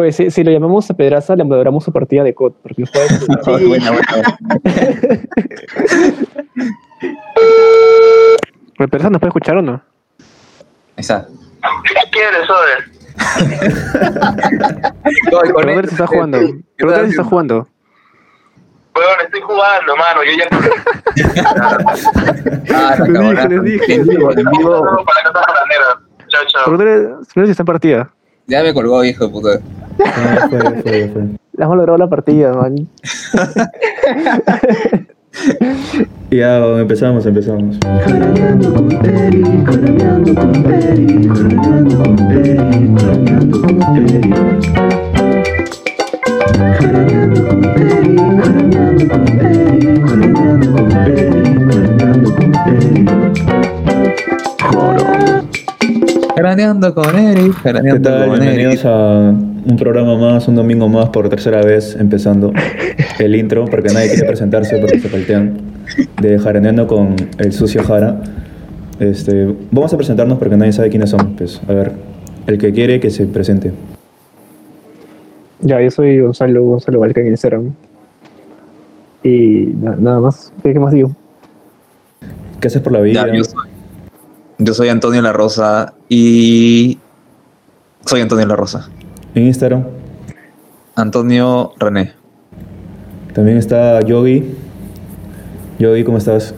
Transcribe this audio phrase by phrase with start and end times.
[0.00, 2.90] Pues si, si lo llamamos a Pedraza, le moderamos su partida de COD, porque es-
[2.90, 3.66] Sí.
[3.66, 4.38] Buena, buena.
[8.78, 9.82] Pero Pedraza nos puede escuchar o no?
[10.96, 11.26] Está.
[12.12, 12.20] ¿Qué?
[15.52, 16.38] Brother se está jugando.
[16.38, 17.68] Se está jugando.
[18.96, 20.20] Weón, estoy jugando, mano.
[20.24, 20.48] Yo ya
[22.74, 23.94] Ah, Les dije, les dije.
[23.96, 24.80] En vivo, en vivo.
[25.04, 26.00] para la casa jaranera.
[26.28, 26.70] Chao, chao.
[26.72, 28.10] Brother está en partida.
[28.46, 29.60] Ya me colgó, hijo de puta.
[30.04, 31.22] Ah, fue, fue, fue.
[31.56, 32.74] Le hemos logrado la partida, man.
[36.30, 37.76] Ya, empezamos, empezamos.
[56.94, 58.28] Con Eric, ¿Qué jaraneando tal?
[58.28, 58.86] con Bienvenidos Eric.
[58.86, 59.32] a
[59.64, 62.52] un programa más, un domingo más, por tercera vez empezando
[63.18, 65.58] el intro, porque nadie quiere presentarse porque se faltean,
[66.20, 68.20] de Jaraneando con el sucio Jara.
[68.98, 71.28] Este, vamos a presentarnos porque nadie sabe quiénes somos.
[71.36, 71.92] Pues, a ver,
[72.46, 73.72] el que quiere que se presente.
[75.60, 77.70] Ya, yo soy Gonzalo, Gonzalo Valca en Instagram.
[79.22, 80.52] Y na- nada más.
[80.62, 81.12] ¿Qué, qué más digo?
[82.60, 83.26] ¿Qué haces por la vida?
[83.26, 83.68] Ya, yo, soy,
[84.58, 86.98] yo soy Antonio La Rosa y
[88.06, 88.88] soy Antonio La Rosa.
[89.34, 89.84] En Instagram
[90.96, 92.12] Antonio René.
[93.32, 94.54] también está Yogi.
[95.78, 96.54] Yogi, ¿cómo estás?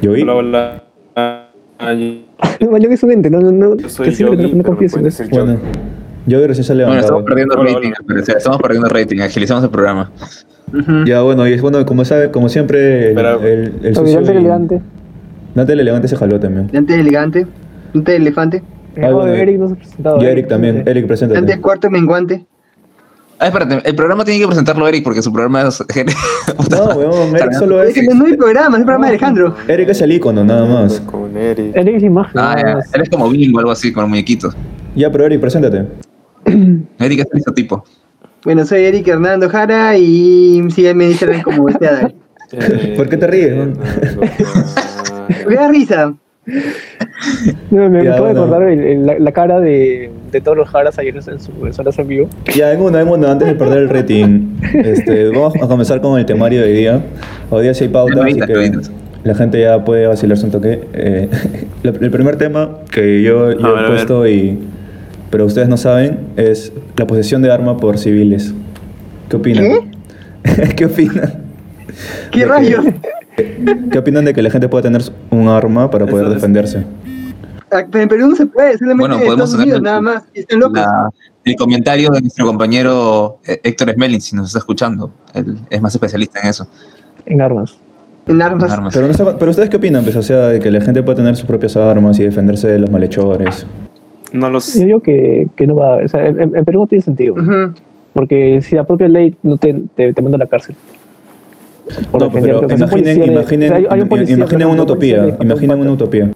[0.00, 0.22] Yogi.
[0.22, 0.82] Hola, hola.
[1.78, 2.26] Ay,
[2.70, 3.76] Man, yo que es un ente, no, no, no.
[3.76, 5.22] Yo soy Yogi, no pero confíes me en puedes eso.
[5.24, 5.60] decir Bueno,
[6.26, 8.20] Yogi recién se ha Bueno, estamos perdiendo Hola, rating, hola.
[8.36, 9.20] Estamos perdiendo rating.
[9.20, 10.10] Agilizamos el programa.
[11.06, 14.80] Ya, bueno, y es bueno, como sabe, como siempre, el, el, el Elegante, y- elegante.
[15.54, 16.68] Dante el elegante se jaló también.
[16.72, 17.46] Dante elegante,
[17.94, 18.62] Dante elefante,
[19.02, 20.22] Ah, bueno, Eric no se ha presentado.
[20.22, 20.82] Y Eric también.
[20.86, 21.40] Eric, preséntate.
[21.40, 22.46] Dante cuarto menguante.
[23.38, 23.86] Ah, espérate.
[23.86, 25.78] El programa tiene que presentarlo Eric porque su programa es...
[26.70, 28.08] No, weón, Eric solo Es es.
[28.08, 29.54] que no, mi programa, es el programa de Alejandro.
[29.68, 31.00] Eric es el icono, nada más.
[31.00, 31.76] Con Eric.
[31.76, 32.32] Eric es la imagen.
[32.40, 32.80] Ah, ya.
[32.94, 34.56] Él es como Bimbo, algo así, con los muñequitos.
[34.94, 35.84] Ya, pero Eric, preséntate.
[36.98, 37.84] Eric es el tipo.
[38.44, 42.14] Bueno, soy Eric Hernando Jara y síganme en Instagram como este Adal.
[42.96, 43.76] ¿Por qué te ríes, man?
[45.48, 46.14] Me da risa.
[47.70, 50.68] No, me Ya, acabo de acordar el- el- la, la cara de, de todos los
[50.68, 52.28] Jaras ayer en su en su horas en vivo.
[52.54, 56.18] Ya, en uno, en uno, antes de perder el rating, este, vamos a comenzar con
[56.18, 57.00] el temario de hoy día.
[57.50, 58.72] Hoy día sí hay pauta, así que
[59.24, 60.80] la gente ya puede vacilarse un toque.
[60.92, 61.28] Eh,
[61.82, 64.58] el primer tema que yo, yo ver, he puesto, y,
[65.30, 68.54] pero ustedes no saben, es la posesión de arma por civiles.
[69.28, 69.90] ¿Qué opinan?
[70.76, 71.32] ¿Qué, opinan?
[72.30, 72.84] ¿Qué De que- rayos?
[73.36, 76.84] ¿Qué opinan de que la gente pueda tener un arma para poder Eso es- defenderse?
[77.70, 80.22] Ah, Pero en Perú no se puede, solamente Bueno, en podemos Estados Unidos nada más.
[80.34, 80.78] Y están locos.
[80.78, 81.10] La-
[81.44, 85.10] el comentario de nuestro compañero eh, Héctor Smelling, si nos está escuchando.
[85.34, 86.66] Él es más especialista en eso.
[87.26, 87.76] En armas.
[88.26, 88.64] En armas.
[88.64, 88.94] en armas.
[88.94, 91.16] Pero, no está- pero ustedes qué opinan, pues, o sea, de que la gente pueda
[91.16, 93.66] tener sus propias armas y defenderse de los malhechores.
[94.32, 94.74] No los.
[94.74, 95.96] Yo digo que, que no va.
[96.04, 97.34] O sea, en, en Perú no tiene sentido.
[98.12, 100.74] Porque si la propia ley no te, te, te manda a la cárcel.
[102.10, 104.80] Por No, pero un imaginen, imaginen, o sea, hay- hay un policía, imaginen una un
[104.80, 106.30] utopía, imaginen una utopía.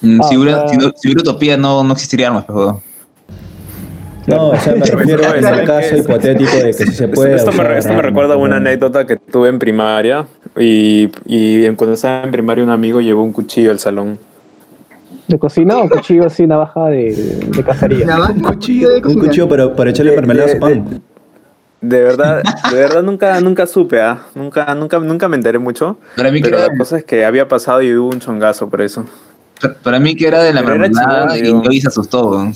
[0.00, 2.44] Mm, Ah, si, hubiera, o sea- si, no, si hubiera utopía, no, no existiría armas,
[2.46, 2.82] pero
[4.26, 7.36] No, o sea, me refiero en el caso hipotético de que si se puede.
[7.36, 10.26] esto me, esto recuerda a una anécdota que tuve en primaria.
[10.58, 14.18] Y, y en- cuando estaba en primaria, un amigo llevó un cuchillo al salón.
[15.28, 18.06] ¿De cocina o cuchillo así, navaja de, de cacería?
[18.34, 19.24] Un cuchillo, de un cocina.
[19.24, 21.02] cuchillo para, para echarle mermelada a su de- pan.
[21.84, 24.26] De verdad, de verdad nunca, nunca supe, ¿ah?
[24.34, 25.98] Nunca, nunca, nunca me enteré mucho.
[26.16, 28.70] para mí, que Pero era, la cosa es que había pasado y hubo un chongazo
[28.70, 29.04] por eso.
[29.82, 32.30] para mí que era de la mermelada y hoy se asustó.
[32.30, 32.54] weón.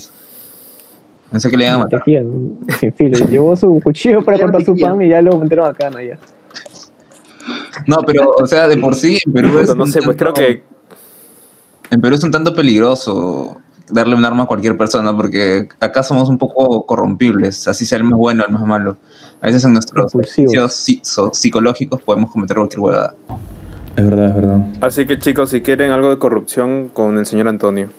[1.29, 2.03] Pensé que le iban a matar.
[2.03, 3.23] Tejían, sin filo.
[3.27, 6.01] Llevó su cuchillo para cortar su pan y ya lo metieron acá, ¿no?
[6.01, 6.17] Ya.
[7.85, 10.63] No, pero, o sea, de por sí, en Perú es no sé, pues creo que
[11.91, 13.57] En Perú es un tanto peligroso
[13.89, 18.03] darle un arma a cualquier persona porque acá somos un poco corrompibles, así sea el
[18.03, 18.97] más bueno, el más malo.
[19.41, 20.11] A veces en nuestros
[21.03, 23.15] so- psicológicos podemos cometer cualquier huevada.
[23.95, 24.59] Es verdad, es verdad.
[24.81, 27.89] Así que chicos, si quieren algo de corrupción con el señor Antonio.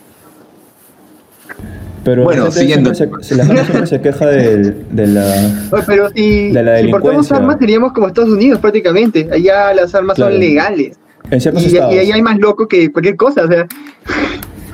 [2.05, 2.95] Pero Bueno, la gente siguiendo.
[2.95, 5.23] se, si la gente siempre se queja de, de la.
[5.71, 7.37] Oye, Pero si, De la si portamos delincuencia.
[7.37, 9.29] armas seríamos como Estados Unidos prácticamente.
[9.31, 10.33] Allá las armas Claro.
[10.33, 10.97] son legales.
[11.31, 11.93] En ciertos Y, y estados.
[11.95, 13.45] ahí hay más loco que cualquier cosa.
[13.45, 13.67] O sea,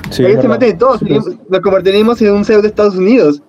[0.09, 0.99] Sí, ahí es se meten de todos.
[0.99, 3.41] seríamos- Nos convertiremos en un pseudo de Estados Unidos.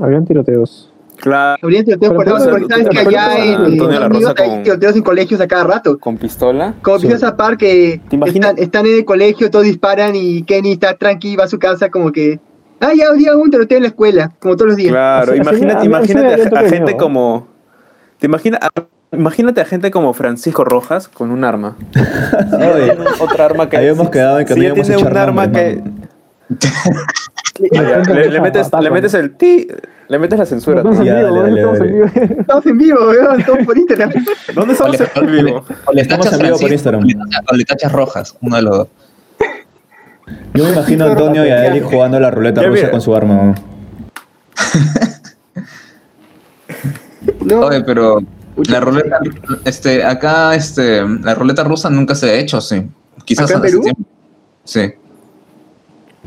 [0.00, 0.86] Habían tiroteos.
[1.16, 4.96] Claro, Habría tiroteos por eso, porque sabes que allá en Estados Unidos hay con- tiroteos
[4.96, 5.98] en colegios a cada rato.
[5.98, 6.74] con pistola.
[6.80, 7.06] Como Sí.
[7.06, 11.36] empiezas a par que están, están en el colegio, todos disparan y Kenny está tranqui,
[11.36, 12.40] va a su casa como que
[12.82, 14.92] Ah, ya, día un tiroteo en la escuela, como todos los días.
[14.92, 17.46] Claro, Así- así imagínate, imagínate a, gente como.
[18.20, 18.70] ¿Te imagina, a-
[19.16, 21.76] imagínate a gente como Francisco Rojas con un arma.
[22.52, 23.76] Oye, Otra arma que.
[23.78, 25.82] habíamos quedado en que si no tiene echar un arma que.
[27.60, 29.66] le, le metes, le metes el ti,
[30.08, 30.78] le metes la censura.
[30.78, 32.06] Estamos en vivo, dale, dale, estamos en vivo.
[32.40, 34.10] Estamos en vivo, weón, estamos por Instagram.
[34.54, 35.64] ¿Dónde estamos en vivo?
[35.86, 37.02] o le Estamos en vivo por Instagram.
[37.02, 38.88] o le tachas- rojas, uno de los dos.
[40.54, 43.54] Yo me imagino a Antonio y a Eric jugando la ruleta rusa con su arma.
[47.44, 47.60] ¿No?
[47.60, 48.20] Oye, pero
[48.68, 49.18] la ruleta,
[49.64, 52.82] este, acá, este, la ruleta rusa nunca se ha hecho, sí.
[53.24, 53.82] Quizás ¿Acá en hace Perú?
[53.82, 54.02] tiempo.
[54.64, 54.80] Sí.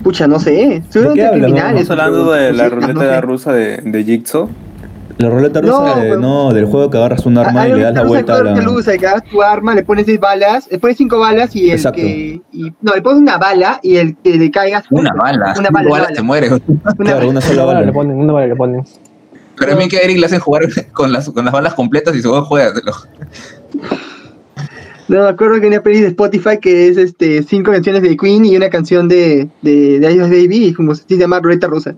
[0.03, 0.83] pucha, no sé.
[0.89, 1.45] Seguro ¿De qué que hablas, no?
[1.47, 1.81] criminales.
[1.83, 3.21] Estamos hablando de la no sé, ruleta no sé.
[3.21, 4.49] rusa de, de Jigsaw.
[5.19, 7.93] La ruleta rusa, No, de- no, del juego que agarras un arma y le das
[7.93, 8.55] la vuelta a la.
[8.61, 11.75] rusa, que agarras tu arma, le pones 10 balas, le pones 5 balas y el
[11.77, 11.97] Exacto.
[12.01, 12.41] que.
[12.51, 14.85] y- no, le pones una bala y el que le caigas.
[14.89, 15.53] Una bala.
[15.57, 16.07] Una bala, Una bala bala.
[16.15, 16.49] te muere.
[16.49, 16.61] Una
[16.97, 17.29] Claro, bala.
[17.29, 17.93] una sola Una bala le bala.
[17.93, 18.83] ponen, una bala le ponen.
[19.65, 20.63] Pero a mí que a Eric le hacen jugar
[20.93, 22.73] con las, con las balas completas y su juego juega.
[25.09, 28.45] No, me acuerdo que una peli de Spotify que es este cinco canciones de Queen
[28.45, 31.93] y una canción de, de, de Ice Baby, y como se llama Ruleta Rusa.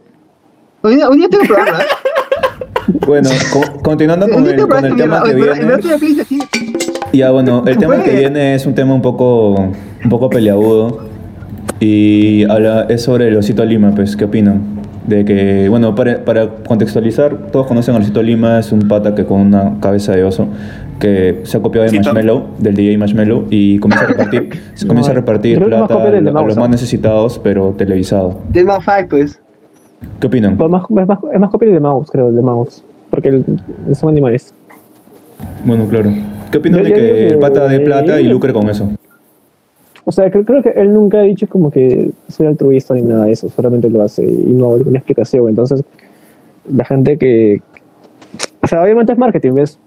[0.82, 1.80] Un día, un día tengo que probarla.
[1.82, 1.86] ¿eh?
[3.08, 5.74] Bueno, co- continuando con el, que con el tema que viene.
[7.14, 8.20] Ya, bueno, el Se tema que puede.
[8.20, 11.10] viene es un tema un poco, un poco peleagudo.
[11.80, 14.75] Y habla, es sobre el Osito Lima, pues, ¿qué opinan?
[15.08, 19.24] De que, bueno, para, para contextualizar, todos conocen al Osito Lima, es un pata que
[19.24, 20.48] con una cabeza de oso,
[21.00, 22.12] que se ha copiado de Osito.
[22.14, 26.18] Marshmello, del DJ Marshmello, y comienza a repartir, se comienza a repartir plata a, de
[26.18, 28.40] a los más necesitados, pero televisado.
[28.52, 29.40] Es más pues.
[30.20, 30.58] ¿Qué opinan?
[30.58, 32.84] Más, es, más, es más copia de Mouse, creo, de Mouse.
[33.10, 33.46] Porque el,
[33.94, 34.54] son animales.
[35.64, 36.12] Bueno, claro.
[36.52, 38.90] ¿Qué opinan Yo- de yo que el pata dé plata y lucre con eso?
[40.08, 43.26] O sea, creo, creo que él nunca ha dicho como que soy altruista ni nada
[43.26, 45.50] de eso, solamente lo hace y no hay una explicación.
[45.50, 45.84] Entonces,
[46.72, 47.62] la gente que.
[48.62, 49.80] O sea, obviamente es marketing, ¿ves?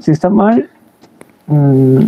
[0.00, 0.68] Si está mal.
[1.46, 1.98] mm,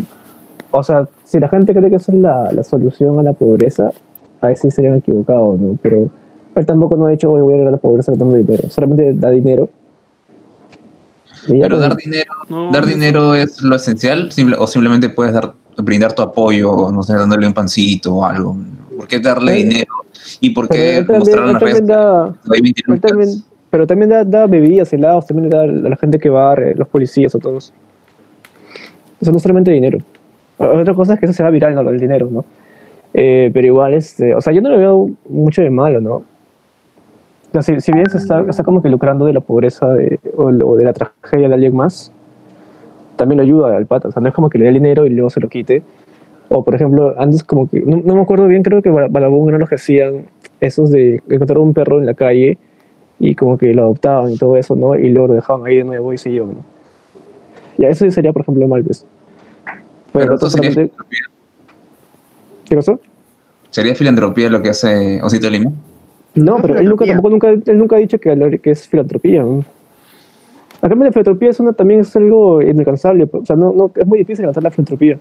[0.71, 3.91] o sea, si la gente cree que esa es la, la solución a la pobreza,
[4.43, 5.79] ahí sí serían equivocados, ¿no?
[5.81, 6.11] Pero
[6.55, 8.69] él tampoco no ha dicho, "Oye, voy a llegar a la pobreza dando dinero.
[8.69, 9.71] Solamente da dinero.
[11.49, 16.13] Pero dar dinero, No, dar dinero es lo esencial, Simple- o simplemente puedes dar, brindar
[16.13, 18.57] tu apoyo, no sé, dándole un pancito o algo.
[18.97, 19.93] ¿Por qué darle Pero- dinero?
[20.41, 21.77] ¿Y por qué él también, mostrar en él las redes?
[21.79, 25.97] también da, que hay 20 Pero también, da, da bebidas, helados, también da a la
[25.97, 27.73] gente que va, eh, los policías o todos.
[29.21, 29.99] Eso no es solamente dinero.
[30.59, 32.45] O- Otra cosa es que eso se va viral, no lo del dinero, ¿no?
[33.15, 36.13] Eh, pero igual, este, o sea, yo no le veo mucho de malo, ¿no?
[36.15, 36.25] O
[37.53, 40.45] sea, si, si bien se está, está como que lucrando de la pobreza de- o,
[40.45, 42.13] o de la tragedia de alguien más,
[43.19, 44.09] también lo ayuda al pata.
[44.09, 45.83] O sea, no es como que le dé el dinero y luego se lo quite.
[46.49, 49.49] O, por ejemplo, antes como que, no, no me acuerdo bien, creo que Bala- Balabón
[49.51, 50.25] eran los que hacían
[50.61, 52.57] esos de encontrar un perro en la calle
[53.21, 54.95] y como que lo adoptaban y todo eso, ¿no?
[54.95, 56.65] Y luego lo dejaban ahí de nuevo y se iban, ¿no?
[57.77, 59.05] Ya eso sería, por ejemplo, mal, pues.
[60.13, 60.91] Pero, Pero solamente-
[62.65, 62.99] ¿Qué pasó?
[63.71, 65.71] sería filantropía lo que hace Osito Lima.
[66.35, 69.43] No, No, pero él nunca, tampoco nunca, él nunca ha dicho que, que es filantropía.
[69.43, 69.65] ¿no?
[70.81, 73.29] Acá la filantropía es una, también es algo inalcanzable.
[73.33, 75.19] O sea, no, no, es muy difícil alcanzar la filantropía.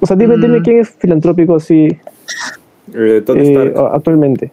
[0.00, 0.40] O sea, dime, Mm.
[0.40, 1.88] dime quién es filantrópico así
[2.94, 3.76] Eh, Tony eh, Stark.
[3.78, 4.52] a- actualmente.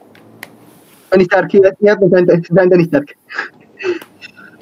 [1.10, 3.06] Tony Stark, pensaba en Tony Stark.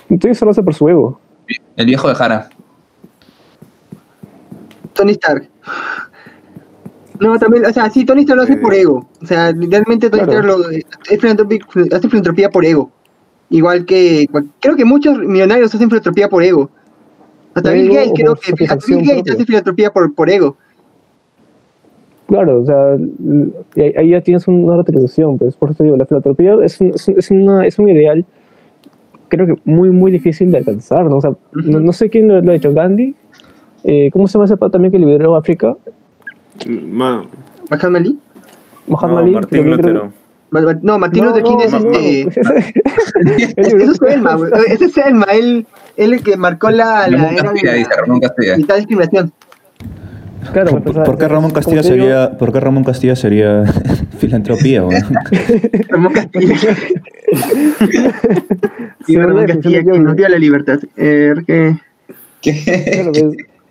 [0.09, 1.19] Entonces solo hace por su ego.
[1.77, 2.50] El viejo de Jara.
[4.93, 5.47] Tony Stark.
[7.19, 8.57] No, también, o sea, sí, Tony Stark lo hace Eh.
[8.57, 9.07] por ego.
[9.21, 10.31] O sea, realmente Tony Claro.
[10.31, 12.91] Stark lo, es hace filantropía por ego.
[13.51, 14.27] Igual que,
[14.62, 16.70] creo que muchos millonarios hacen filantropía por ego.
[17.53, 20.55] Hasta Bill Gates, creo por que hasta Bill Gates hace filantropía por, por ego.
[22.27, 22.98] Claro, o sea,
[23.98, 27.08] ahí, ya tienes una retribución, pues por eso te digo, la filantropía es un, es
[27.10, 28.25] un- es una- es un ideal,
[29.27, 31.17] creo que muy, muy difícil de alcanzar, ¿no?
[31.17, 33.15] O sea, no, no sé quién lo, lo ha hecho, Gandhi,
[33.84, 35.75] eh, ¿cómo se llama ese también que lideró África?
[36.70, 37.25] Ma-
[37.70, 38.17] Mahatma Ali.
[38.88, 39.31] Muhammad no, Ali.
[39.31, 40.13] Martín Lutero.
[40.81, 42.22] No, Martín Luther King es este.
[43.58, 44.51] Eso es Selma, güey.
[44.67, 45.65] Ese es Selma, él,
[45.96, 48.51] él el que marcó la, la Ramón era de Castilla, dice Ramón Castilla.
[48.51, 49.34] la mitad de discriminación.
[50.53, 53.63] Claro, ¿Por, pues, por qué Ramón Castilla digo, sería, por qué Ramón Castilla sería
[54.17, 54.84] filantropía?
[54.84, 55.03] weón?
[55.88, 56.58] Ramón Castilla.
[59.08, 60.00] Ramón Castilla, sí.
[60.00, 60.79] nos dio la libertad.
[60.98, 61.77] Eh, que-
[62.91, 63.24] claro, pues,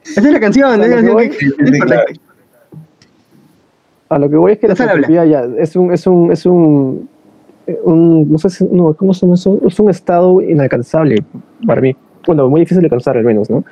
[0.05, 2.21] Esa es la canción, es la que canción que-.
[4.11, 7.09] A lo que voy es que la filantropía ya es un, es un, es un,
[7.85, 9.59] un- no sé si, no, ¿cómo se llama eso?
[9.67, 11.23] Es un estado inalcanzable
[11.67, 11.97] para mí.
[12.27, 13.65] Bueno, muy difícil de alcanzar al menos, ¿no?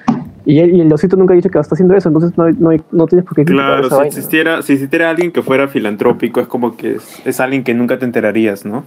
[0.47, 2.71] Y, y el osito nunca ha dicho que está haciendo eso, entonces no, hay- no,
[2.93, 4.07] no tienes por qué Claro, esa si vaina.
[4.09, 7.99] existiera, si existiera alguien que fuera filantrópico, es como que es, es alguien que nunca
[7.99, 8.85] te enterarías, ¿no?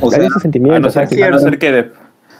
[0.00, 1.84] O sea, Hay ese sentimiento, A no ser, a no ser que, de- a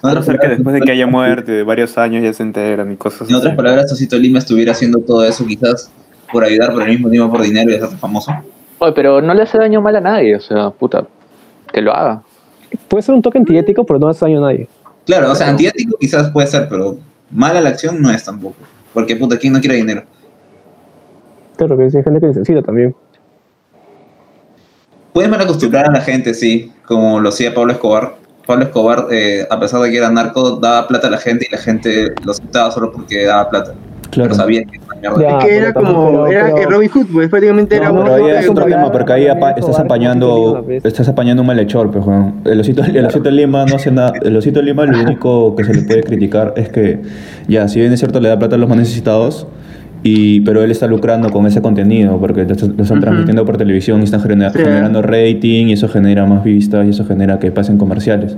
[0.02, 2.42] no otras ser que palabras, después de que haya muerte de varios años ya se
[2.42, 3.56] enteran y cosas En otras así.
[3.56, 5.90] palabras, Osito Lima estuviera haciendo todo eso quizás
[6.32, 8.32] por ayudar, por el mismo tiempo por dinero y hacerse famoso.
[8.78, 11.06] Oye, pero no le hace daño mal a nadie, o sea, puta,
[11.72, 12.22] que lo haga.
[12.88, 14.68] Puede ser un toque antiético, pero no hace daño a nadie.
[15.06, 16.98] Claro, o sea, antiético quizás puede ser, pero
[17.30, 18.56] mala la acción no es tampoco.
[18.92, 20.02] Porque puta, ¿quién no quiere dinero?
[21.56, 22.94] Claro, que hay gente que necesita también.
[25.12, 28.16] Pueden mal acostumbrar a la gente, sí, como lo hacía Pablo Escobar.
[28.46, 31.52] Pablo Escobar, eh, a pesar de que era narco, daba plata a la gente y
[31.52, 33.74] la gente lo aceptaba solo porque daba plata.
[34.10, 34.28] Claro.
[34.28, 34.78] Pero sabía que.
[35.02, 35.38] Ya.
[35.38, 38.14] Es que era como, era pero- el Robin Hood, pues prácticamente era No, un- Pero
[38.26, 42.34] ahí hay otro tema, porque ahí apa- estás apañando, estás apañando un malhechor, pues, Juan.
[42.44, 44.12] El osito, el osito Lima no hace nada.
[44.22, 47.00] El osito Lima lo único que se le puede criticar es que,
[47.48, 49.46] ya, si bien es cierto, le da plata a los más necesitados,
[50.02, 54.04] y, pero él está lucrando con ese contenido, porque lo están transmitiendo por televisión y
[54.04, 54.58] están genera- Sí.
[54.58, 58.36] generando rating, y eso genera más vistas, y eso genera que pasen comerciales.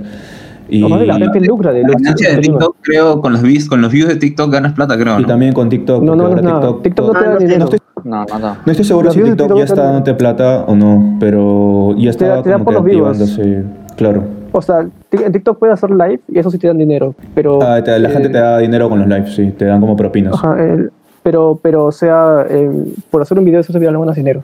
[0.69, 2.37] Y, la gente lucra de La ganancia de.
[2.41, 5.53] TikTok, creo, con los views, con los views de TikTok ganas plata, creo, y también
[5.53, 6.03] con TikTok.
[6.03, 6.75] No, no, porque no, ahora no.
[6.75, 7.59] TikTok no te da dinero.
[7.59, 8.57] no estoy, No, no, no.
[8.65, 11.17] no estoy seguro Los si TikTok TikTok ya te está dan- dándote plata o no,
[11.19, 13.21] pero ya Te está te como por que los vivos.
[13.21, 13.63] activándose.
[13.97, 14.23] Claro.
[14.51, 17.13] O sea, en TikTok puedes hacer live y eso sí te dan dinero.
[17.35, 19.79] Pero, Ah, te- la eh, gente te da dinero con los lives, sí, te dan
[19.81, 20.33] como propinas.
[20.35, 20.91] Ajá, el-
[21.23, 22.69] pero, pero, o sea, eh,
[23.11, 24.43] por hacer un video eso se viral no ganas dinero.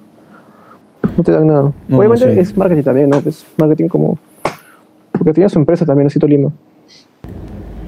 [1.18, 1.72] No te dan nada.
[1.88, 3.18] No, Obviamente es marketing también, ¿no?
[3.26, 4.18] Es marketing como...
[5.18, 6.52] Porque tiene su empresa también, Osito Lima.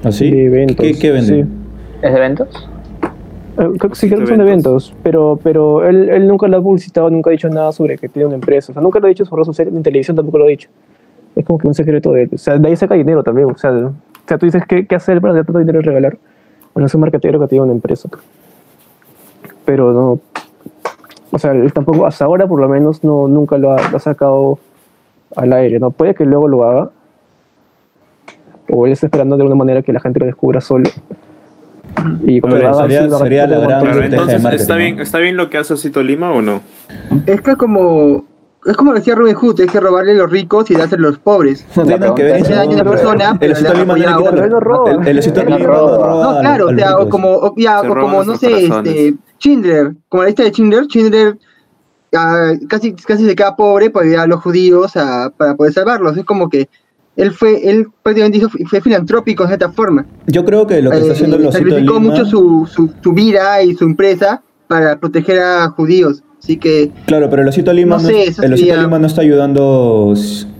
[0.04, 0.30] ¿Así?
[0.30, 0.86] de eventos.
[0.86, 1.42] ¿Qué, qué vende?
[1.42, 1.50] Sí.
[2.02, 2.68] ¿Es de eventos?
[3.58, 4.94] Eh, creo que sí, creo que son de eventos.
[5.02, 8.26] pero, pero él, él nunca lo ha publicitado, nunca ha dicho nada sobre que tiene
[8.26, 8.72] una empresa.
[8.72, 10.68] O sea, nunca lo ha dicho sobre redes sociales, en televisión tampoco lo ha dicho.
[11.34, 12.30] Es como que un secreto de él.
[12.32, 13.50] O sea, de ahí saca dinero también.
[13.50, 13.92] O sea, o
[14.26, 16.18] sea tú dices, ¿qué, qué hacer para tener tanto dinero y regalar?
[16.72, 18.08] Bueno, es un marketero que tiene una empresa.
[19.64, 20.20] Pero no.
[21.30, 24.00] O sea, él tampoco, hasta ahora por lo menos, no, nunca lo ha, lo ha
[24.00, 24.58] sacado
[25.36, 25.90] al aire, ¿no?
[25.90, 26.90] Puede que luego lo haga.
[28.70, 30.88] O él está esperando de alguna manera que la gente lo descubra solo.
[32.24, 34.78] Y cuando haga, sería- la gran entonces, ¿está ¿no?
[34.78, 36.60] bien, ¿está bien lo que hace Osito Lima o no?
[37.26, 38.24] Es que como,
[38.66, 41.18] es como decía Robin Hood, es que robarle a los ricos y dárselo a los
[41.18, 41.66] pobres.
[41.74, 43.96] No tiene nada que ver daño a una pero persona, El pero osito le Lima
[43.96, 45.06] no roba.
[45.06, 46.40] El, osito Lima no roba.
[46.40, 48.92] claro, o sea, o como, o, ya, o como no sé, corazones.
[48.94, 51.38] este, Schindler, como la lista de Schindler, Schindler
[52.14, 56.16] ah, casi, casi se queda pobre para ayudar a los judíos a- para poder salvarlos.
[56.16, 56.68] Es como que
[57.18, 60.06] él fue, él prácticamente hizo, fue filantrópico de cierta forma.
[60.26, 62.10] Yo creo que lo que está Eh, haciendo el osito sacrificó Lima...
[62.12, 66.22] mucho su, su, su vida y su empresa para proteger a judíos.
[66.42, 69.06] Así que Claro, pero el osito Lima No no, sé, el osito sería- Lima no
[69.08, 70.14] está ayudando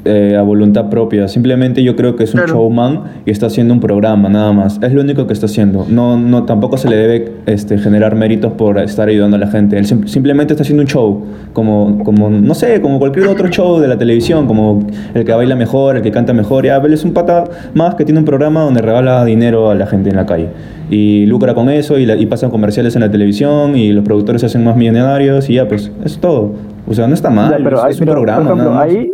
[0.09, 1.29] eh, a voluntad propia.
[1.29, 2.55] Simplemente yo creo que es un Claro.
[2.55, 4.81] showman y está haciendo un programa, nada más.
[4.83, 5.87] Es lo único que está haciendo.
[5.89, 9.77] No, no, tampoco se le debe este, generar méritos por estar ayudando a la gente.
[9.79, 11.23] Él sim- simplemente está haciendo un show,
[11.53, 14.81] como, como, no sé, como cualquier otro show de la televisión, como
[15.15, 16.65] el que baila mejor, el que canta mejor.
[16.65, 19.87] Ya, él es un pata más que tiene un programa donde regala dinero a la
[19.87, 20.49] gente en la calle.
[20.91, 24.41] Y lucra con eso y, la- y pasan comerciales en la televisión y los productores
[24.41, 26.53] se hacen más millonarios y ya, pues, es todo.
[26.87, 28.39] O sea, no está mal, Ya, pero, es, un pero, programa.
[28.39, 28.95] por ejemplo, nada más.
[28.95, 29.11] ahí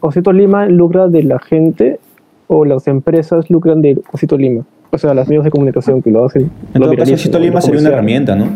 [0.00, 1.98] Osito Lima lucra de la gente
[2.46, 4.64] o las empresas lucran de Osito Lima.
[4.90, 6.50] O sea, las medios de comunicación que lo hacen.
[6.72, 8.46] En lo todo caso, Osito lo Lima sería una herramienta, ¿no?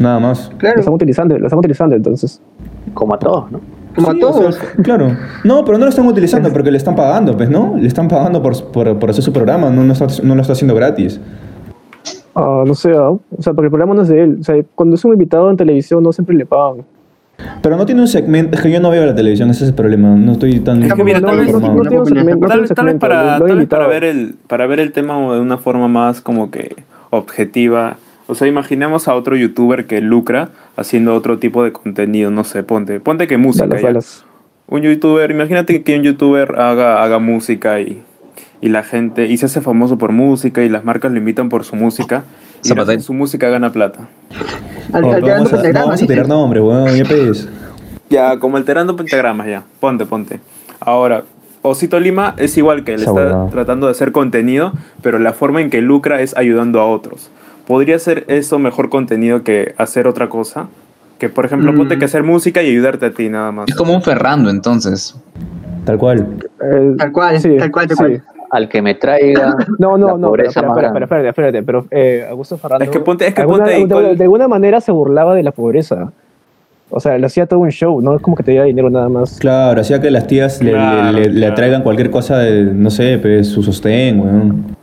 [0.00, 0.50] Nada más.
[0.52, 2.40] Lo claro, están utilizando, lo están utilizando entonces.
[2.94, 3.60] Como a todos, ¿no?
[3.94, 4.54] como a o todos.
[4.54, 5.08] sea, claro.
[5.44, 7.76] No, pero no lo están utilizando porque le están pagando, pues, ¿no?
[7.76, 10.52] Le están pagando por, por, por hacer su programa, no, no, está- no lo está
[10.54, 11.20] haciendo gratis.
[12.34, 14.38] Ah, no sé, ah, o sea, porque el programa no es de él.
[14.40, 16.84] O sea, cuando es un invitado en televisión no siempre le pagan.
[17.62, 19.74] Pero no tiene un segmento, es que yo no veo la televisión, ese es el
[19.74, 24.80] problema, no estoy tan Es que mira, no, tal vez- para, ver el para ver
[24.80, 26.76] el tema de una forma más como que
[27.10, 27.96] objetiva.
[28.26, 32.62] O sea, imaginemos a otro youtuber que lucra haciendo otro tipo de contenido, no sé,
[32.62, 33.66] ponte, ponte que música.
[33.66, 33.88] Balas, ya.
[33.88, 34.24] balas.
[34.68, 38.02] Un youtuber, imagínate que un youtuber haga, haga música y,
[38.60, 41.64] y la gente, y se hace famoso por música y las marcas lo invitan por
[41.64, 42.24] su música
[42.62, 43.00] y Zapatero.
[43.00, 44.08] su música gana plata.
[44.92, 47.04] Al, Oh, alterando vamos, a, no pentagramas, vamos a tirar nombres, weón, ya.
[48.10, 49.62] Ya, como alterando pentagramas ya.
[49.78, 50.40] Ponte, ponte.
[50.80, 51.24] Ahora,
[51.62, 55.60] Osito Lima es igual que él, Esa está tratando de hacer contenido, pero la forma
[55.60, 57.30] en que lucra es ayudando a otros.
[57.66, 60.68] ¿Podría ser eso mejor contenido que hacer otra cosa?
[61.18, 61.76] Que, por ejemplo, Mm.
[61.76, 63.68] ponte que hacer música y ayudarte a ti nada más.
[63.68, 65.14] Es como un Ferrando, entonces.
[65.84, 66.26] Tal cual.
[66.62, 68.02] Eh, Tal cual, sí, tal cual, tal sí.
[68.02, 68.22] cual.
[68.50, 69.54] Al que me traiga.
[69.78, 72.84] No, la no, no, espera, pobreza espera, espérate, espérate, pero eh, Augusto Ferrando...
[72.84, 75.52] Es que ponte- es que alguna- ponte ahí, de, alguna manera se burlaba de la
[75.52, 76.12] pobreza.
[76.92, 79.08] O sea, le hacía todo un show, no es como que te diera dinero nada
[79.08, 79.38] más.
[79.38, 81.54] Claro, hacía que las tías le, Claro, le, le- le claro.
[81.54, 84.76] traigan cualquier cosa de, no sé, pues, su sostén, weón.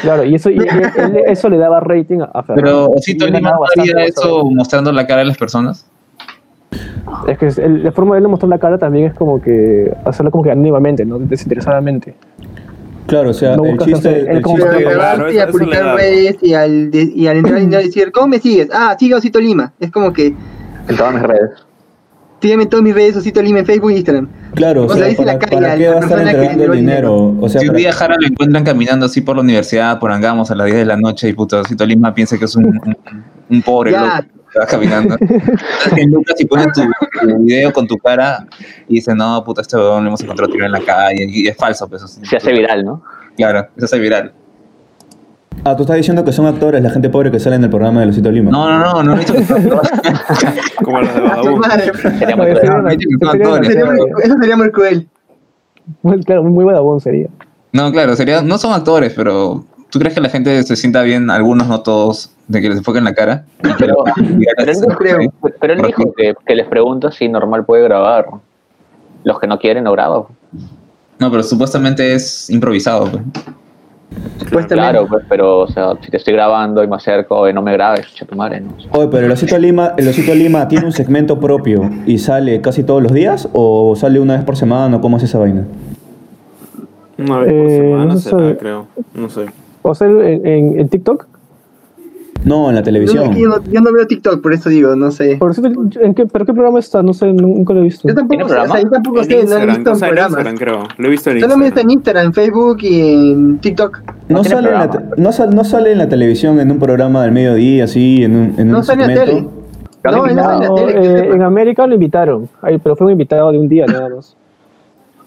[0.00, 2.64] Claro, y eso, y él- eso le daba rating a a Ferran.
[2.64, 5.86] Pero Osito Lima no haría eso mostrando la cara de las personas.
[7.28, 9.92] Es que es- el- la forma de él mostrar la cara también es como que
[10.04, 11.18] hacerlo como que anónimamente, ¿no?
[11.18, 12.14] Desinteresadamente.
[13.06, 16.54] Claro, o sea, No el chiste, hacer- el Claro, grabarte y a publicar redes y
[16.54, 18.68] al, de- y al entrar y decir, ¿cómo me sigues?
[18.72, 19.72] Ah, sigue Osito Lima.
[19.80, 20.28] Es como que,
[20.88, 21.50] En todas mis redes.
[22.40, 24.28] sígueme en todas mis redes, Osito Lima en Facebook e Instagram.
[24.54, 27.34] claro, o sea, la ¿para, calle para a qué va a estar entregando el dinero?
[27.40, 30.50] O sea, si un día Jara lo encuentran caminando así por la universidad, por Angamos
[30.52, 32.96] a las 10 de la noche y puto Osito Lima piensa que es un, un,
[33.50, 34.00] un pobre Ya.
[34.20, 35.16] loco que va caminando.
[35.94, 36.82] Que Lucas si pone tu,
[37.20, 38.46] tu video con tu cara
[38.88, 41.56] y dice, no, puta, este weón lo hemos encontrado tirado en la calle y es
[41.56, 42.02] falso, pues.
[42.22, 43.02] Se hace viral, ¿no?
[43.36, 44.32] Claro, eso se hace viral.
[45.64, 48.00] Ah, tú estás diciendo que son actores, la gente pobre que sale en el programa
[48.00, 48.50] de Lucito Lima.
[48.50, 49.68] No, no, no, no he dicho que son
[50.82, 51.62] Como los de Ah, Badabun.
[52.18, 54.12] Sería muy cruel.
[54.24, 55.08] Eso sería muy cruel.
[56.02, 57.28] muy- Claro, muy badabón sería.
[57.72, 61.30] No, claro, sería, no son actores, pero ¿tú crees que la gente se sienta bien,
[61.30, 63.44] algunos, no todos, de que les enfoquen la cara?
[63.78, 63.96] Pero-
[64.56, 65.18] Pero él, No creo.
[65.60, 68.26] pero él dijo que, que les pregunta si normal puede grabar.
[69.24, 70.22] Los que no quieren no graban.
[71.20, 73.08] No, pero supuestamente es improvisado.
[73.08, 73.22] pues.
[74.40, 74.74] Supuestamente.
[74.74, 77.72] Claro, pues, pero o sea, si te estoy grabando y me acerco y no me
[77.72, 78.72] grabes, tu madre, ¿no?
[78.90, 82.82] Oye, pero el Osito Lima, el Osito Lima tiene un segmento propio y sale casi
[82.82, 85.64] todos los días o sale una vez por semana o cómo es esa vaina.
[87.18, 88.56] Una vez por Eh, semana no será, sé.
[88.58, 88.86] creo.
[89.14, 89.46] No sé.
[89.82, 91.26] O sea, en, en, en TikTok.
[92.44, 93.36] No, en la Yo, televisión.
[93.36, 95.36] yo no, yo no veo TikTok, por eso digo, no sé.
[95.38, 97.00] Por eso, ¿en qué, ¿Pero qué programa está?
[97.00, 98.08] No sé, nunca lo he visto.
[98.08, 98.82] Yo tampoco ¿Tiene sé, o sea, programa?
[98.82, 100.30] yo tampoco sé, no he visto o en sea, en programas.
[100.46, 100.78] Instagram, creo.
[100.98, 101.86] Lo he visto en Solamente está Instagram.
[101.86, 103.98] en Instagram, en Facebook y en TikTok.
[104.28, 105.14] No sale, en la, programa.
[105.16, 108.54] no, sal- no sale en la televisión en un programa del mediodía, así, en un,
[108.58, 109.46] en No un sale en la tele.
[110.04, 110.92] No, en la tele.
[111.20, 114.36] eh, en América lo invitaron, Ay, pero fue un invitado de un día nada más.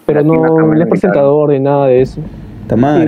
[0.05, 0.33] Pero no,
[0.67, 2.19] me no es presentador ni nada de eso.
[2.65, 3.07] Está mal,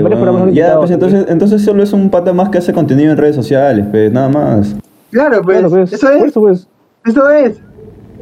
[0.50, 3.36] Sí, Ya, pues entonces, entonces solo es un pata más que hace contenido en redes
[3.36, 4.76] sociales, pues, nada más.
[5.10, 6.68] Claro, pues, Claro, pues, eso es, eso, pues.
[7.06, 7.60] eso es.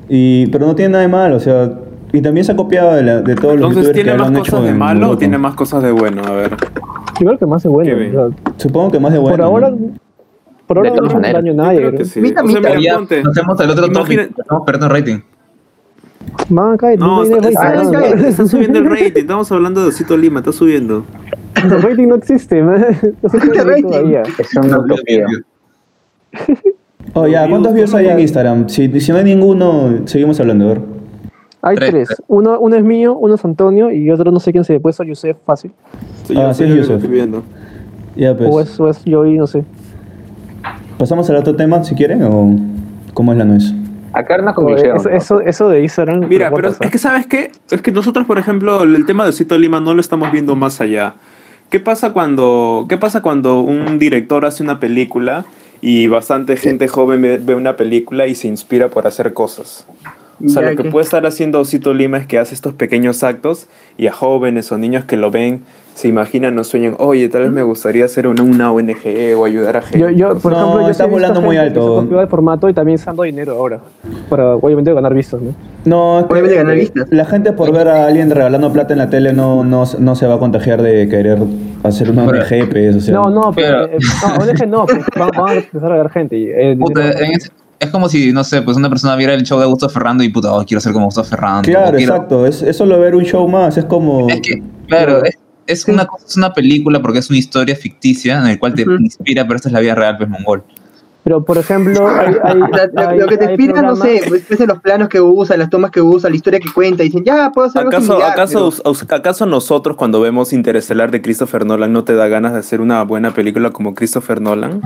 [0.07, 1.73] Y, pero no tiene nada de malo, o sea,
[2.13, 4.17] y también se ha copiado de, la- de todos los Entonces, youtubers que ¿tiene lo
[4.19, 6.21] más han hecho cosas de malo o tiene más cosas de bueno?
[6.25, 6.51] A ver.
[7.19, 7.95] Yo creo que más es bueno.
[7.95, 9.35] O sea, Supongo que más de bueno.
[9.35, 9.77] por ahora, ¿no?
[10.67, 11.43] por ahora De no maneras.
[11.43, 11.91] daño a nadie.
[11.95, 12.21] que sí.
[12.21, 12.69] Mita, O sea, mita.
[12.69, 13.24] mira, Ya, ponte.
[13.29, 15.19] hacemos el otro Imagina- topic, estamos perdiendo rating.
[16.50, 19.11] Man, cállate, No, no, está, subiendo el rating.
[19.16, 21.03] Estamos hablando de Osito Lima, está subiendo.
[21.55, 22.85] El rating no existe, man.
[23.24, 23.83] No se puede ¿Qué ver rating?
[23.83, 24.24] todavía.
[24.40, 25.25] Es una utopía.
[27.14, 28.68] Oh, ya, ¿cuántos views hay en Instagram?
[28.68, 30.81] Si, si no hay ninguno, seguimos hablando, a ver.
[31.61, 31.92] Hay Tres.
[31.92, 32.22] tres.
[32.27, 35.03] Uno, uno es mío, uno es Antonio y otro no sé quién se ha puesto,
[35.03, 35.72] Yusef, fácil.
[36.25, 36.96] Sí, Ah, sí, que Yusef.
[36.98, 37.42] estoy viendo.
[38.18, 38.50] Ya, pues.
[38.51, 39.64] O es, o es yo y no sé.
[40.98, 42.53] ¿Pasamos al otro tema, si quieren, o
[43.14, 43.74] cómo es la nuez?
[44.15, 44.97] Acá una conclusión.
[44.97, 46.27] Eso, eso, eso de Instagram.
[46.27, 47.51] Mira, pero es que ¿sabes qué?
[47.69, 50.79] Es que nosotros, por ejemplo, el tema de Osito Lima no lo estamos viendo más
[50.81, 51.15] allá.
[51.69, 55.45] ¿Qué pasa cuando, qué pasa cuando un director hace una película
[55.81, 59.85] y bastante gente joven ve, ve una película y se inspira por hacer cosas?
[60.45, 62.73] O sea, Ya lo que que- puede estar haciendo Osito Lima es que hace estos
[62.73, 65.63] pequeños actos y a jóvenes o niños que lo ven
[65.96, 69.77] se imaginan o sueñan, oye, tal vez me gustaría hacer una, una ONG o ayudar
[69.77, 69.98] a gente.
[70.00, 72.01] Yo, yo, por No, ejemplo, yo está volando muy alto.
[72.22, 73.79] el formato y también dando dinero ahora.
[74.29, 75.53] Para, obviamente, ganar vistas, ¿no?
[75.86, 77.08] No, es que Obviamente ganar vistas.
[77.12, 80.27] la gente por ver a alguien regalando plata en la tele no, no, no se
[80.27, 81.40] va a contagiar de querer
[81.84, 83.14] hacer una Pero- ONG, pues, o sea.
[83.14, 83.86] No, no, pero.
[83.88, 83.98] Pero- eh,
[84.38, 86.38] no, ONG no, pues, van, van a empezar a ganar gente.
[86.38, 89.34] y, eh, Puta, dinero- en ese- es como si, no sé, pues una persona viera
[89.34, 91.62] el show de Augusto Ferrando y puta, oh, quiero ser como Augusto Ferrando.
[91.70, 94.27] Claro, quiero- exacto, es, es solo ver un show más, es como...
[94.29, 98.37] Es que, claro, es, es una, cosa- es una película porque es una historia ficticia
[98.37, 100.63] en la cual te inspira, pero esta es la vida real, pues mongol.
[101.23, 102.35] Pero, por ejemplo, hay.
[102.43, 102.59] hay-
[102.93, 105.71] lo, hay- lo que te inspira, no sé, pues, es los planos que usa, las
[105.71, 108.31] tomas que usa, la historia que cuenta, y dicen, ya, puedo hacer algo ¿Acaso, similar,
[108.31, 112.59] acaso, pero- ¿Acaso nosotros cuando vemos Interestelar de Christopher Nolan no te da ganas de
[112.59, 114.81] hacer una buena película como Christopher Nolan?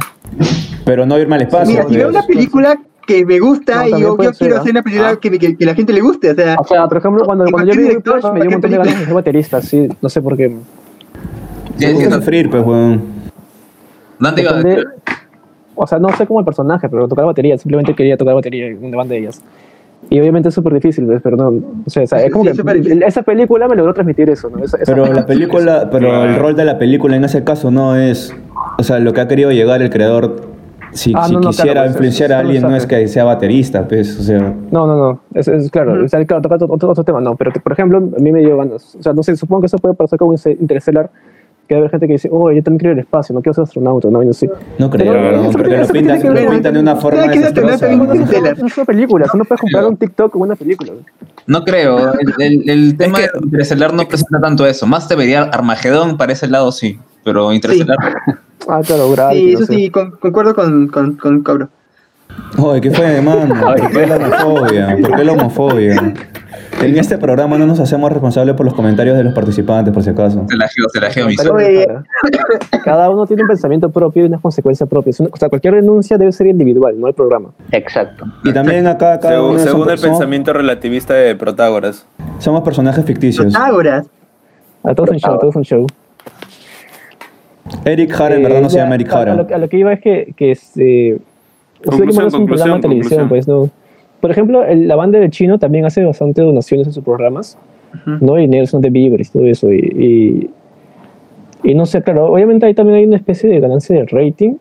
[0.85, 1.73] Pero no irme al espacio.
[1.73, 2.15] Mira, si veo pues.
[2.15, 2.79] una película
[3.09, 5.15] que me gusta No, y yo, yo quiero ser, hacer una película Ah.
[5.19, 7.51] que, que- que la gente le guste, o sea, O sea, por ejemplo, cuando, ¿Y
[7.51, 8.15] cuando yo vi director?
[8.17, 10.37] Whiplash, me ¿Para dio un montón de ganas de ser baterista, sí, no sé por
[10.37, 10.55] qué.
[11.77, 13.01] Ya, a sufrir, pues, weón.
[14.19, 14.85] Iba a Depende-
[15.75, 18.83] o sea, no sé cómo el personaje, pero tocar batería, simplemente quería tocar batería en
[18.83, 19.41] una banda de ellas.
[20.09, 21.21] Y obviamente es súper difícil, ¿ves?
[21.23, 21.47] pero no,
[21.85, 24.63] o sea, es como Sí, que esa película me logró transmitir eso, ¿no?
[24.63, 27.95] Esa- esa- Pero la película, pero el rol de la película en ese caso no
[27.95, 28.33] es,
[28.77, 30.48] o sea, lo que ha querido llegar el creador,
[30.91, 33.23] si, Ah, si no, no, quisiera claro, pues, influenciar a alguien, no es que sea
[33.23, 34.39] baterista, pues, o sea,
[34.71, 36.05] No, no, no, es, es claro, Ujú.
[36.05, 38.57] o sea, claro, toca otro, otro- tema, no, pero por ejemplo, a mí me dio
[38.57, 40.31] ganas, o sea, no sé, supongo que eso puede parecer como
[41.69, 43.41] inter- interestelar, que hay gente que dice, oh, yo también quiero ir al espacio, no
[43.41, 44.49] quiero ser astronauta, no, y no sé.
[44.77, 45.51] no creo, Pero ¿no?
[45.51, 47.87] porque lo pintan, que lo pintan de una forma que desastrosa.
[47.87, 47.93] que.
[48.67, 50.93] Es una película, eso no puedes comparar un TikTok con una película.
[51.47, 54.85] No creo, el, el- el tema de Interestelar no presenta tanto eso.
[54.87, 56.99] Más te vería Armagedón para ese lado, sí.
[57.23, 57.97] pero Interestelar.
[58.67, 59.73] Ah, claro, Gravity, Sí, no eso sé.
[59.73, 61.69] sí, con- concuerdo con, con, con Cabro.
[62.57, 63.53] Oye, ¿qué fue, mano?
[63.59, 64.97] ¿Por qué la homofobia?
[65.01, 66.13] ¿Por qué la homofobia?
[66.81, 70.09] En este programa no nos hacemos responsables por los comentarios de los participantes, por si
[70.11, 70.45] acaso.
[70.49, 71.79] Se la geo, se la geo, mi Comentario Oye.
[71.79, 72.03] de cara.
[72.83, 75.19] Cada uno tiene un pensamiento propio y unas consecuencias propias.
[75.19, 77.49] Una- O sea, cualquier denuncia debe ser individual, no el programa.
[77.71, 78.25] Exacto.
[78.43, 82.05] Y también acá cada Según, uno según el pensamiento relativista de Protágoras.
[82.39, 83.53] somos personajes ficticios.
[83.53, 84.07] Protágoras.
[84.83, 85.87] A todos un show, a todos un show.
[87.85, 89.33] Eric Jara en verdad no Eh, se ya, llama Eric a- A Jara.
[89.35, 91.19] lo, a lo que iba es que, que este,
[91.85, 93.29] Conclusión, es un programa de conclusión, televisión, conclusión.
[93.29, 93.69] pues no.
[94.21, 97.57] Por ejemplo, el- la banda de Chino también hace bastante donaciones en sus programas,
[98.21, 99.71] no de dinero, sino de víveres, todo eso.
[99.71, 100.49] Y,
[101.63, 104.55] y, y no sé, claro, obviamente ahí también hay una especie de ganancia de rating,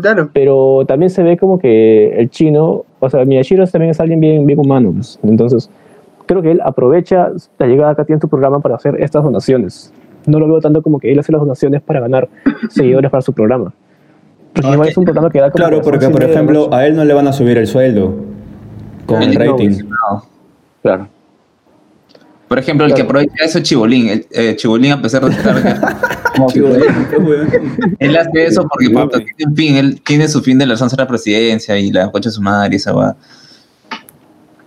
[0.00, 0.28] Claro.
[0.32, 4.44] pero también se ve como que el chino, o sea, Miyashiro también es alguien bien,
[4.46, 5.18] bien humano, pues.
[5.22, 5.70] entonces
[6.26, 9.92] creo que él aprovecha la llegada que tiene en su programa para hacer estas donaciones.
[10.26, 12.28] No lo veo tanto como que él hace las donaciones para ganar
[12.70, 13.72] seguidores para su programa.
[14.54, 16.96] Porque igual es un programa que da como Claro, porque y por ejemplo a él
[16.96, 18.14] no le van a subir el sueldo
[19.06, 19.70] con El rating.
[19.88, 20.24] No.
[20.82, 21.08] Claro.
[22.48, 24.08] Por ejemplo, el que aprovecha eso es Chibolín.
[24.08, 25.56] El, eh, Chibolín, a pesar de estar.
[27.98, 31.08] él hace eso porque, puta, en fin, él tiene su fin de lanzarse a la
[31.08, 33.16] presidencia y la coche de su madre y esa va.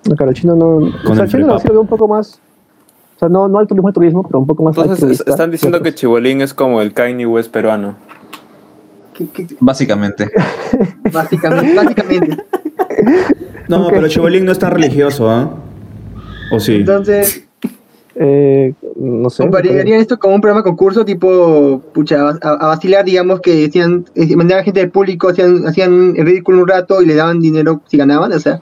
[0.07, 0.91] No, Claro, el chino no.
[1.09, 2.39] o sea, el chino lo free sí lo veo un poco más.
[3.15, 4.77] O sea, no, no al turismo, al turismo, pero un poco más.
[4.77, 5.93] Entonces están diciendo que.
[5.93, 7.95] Chibolín es como el Kanye West peruano.
[9.13, 10.29] ¿Qué- qué- Básicamente.
[11.11, 12.43] Básicamente, básicamente.
[13.67, 13.93] No, Ok.
[13.93, 15.49] pero Chibolín no es tan religioso, ¿ah?
[16.51, 16.75] ¿O sí?
[16.75, 17.43] Entonces,
[18.19, 19.43] Eh, no sé.
[19.43, 24.35] compararían esto con un programa concurso tipo, pucha, a, a vacilar, digamos, que decían, eh,
[24.35, 27.95] mandaban gente del público, hacían, hacían el ridículo un rato y le daban dinero si
[27.97, 28.61] ganaban, o sea, No,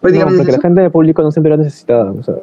[0.00, 2.12] prácticamente porque es la gente de público no siempre lo necesitaba.
[2.12, 2.34] O sea,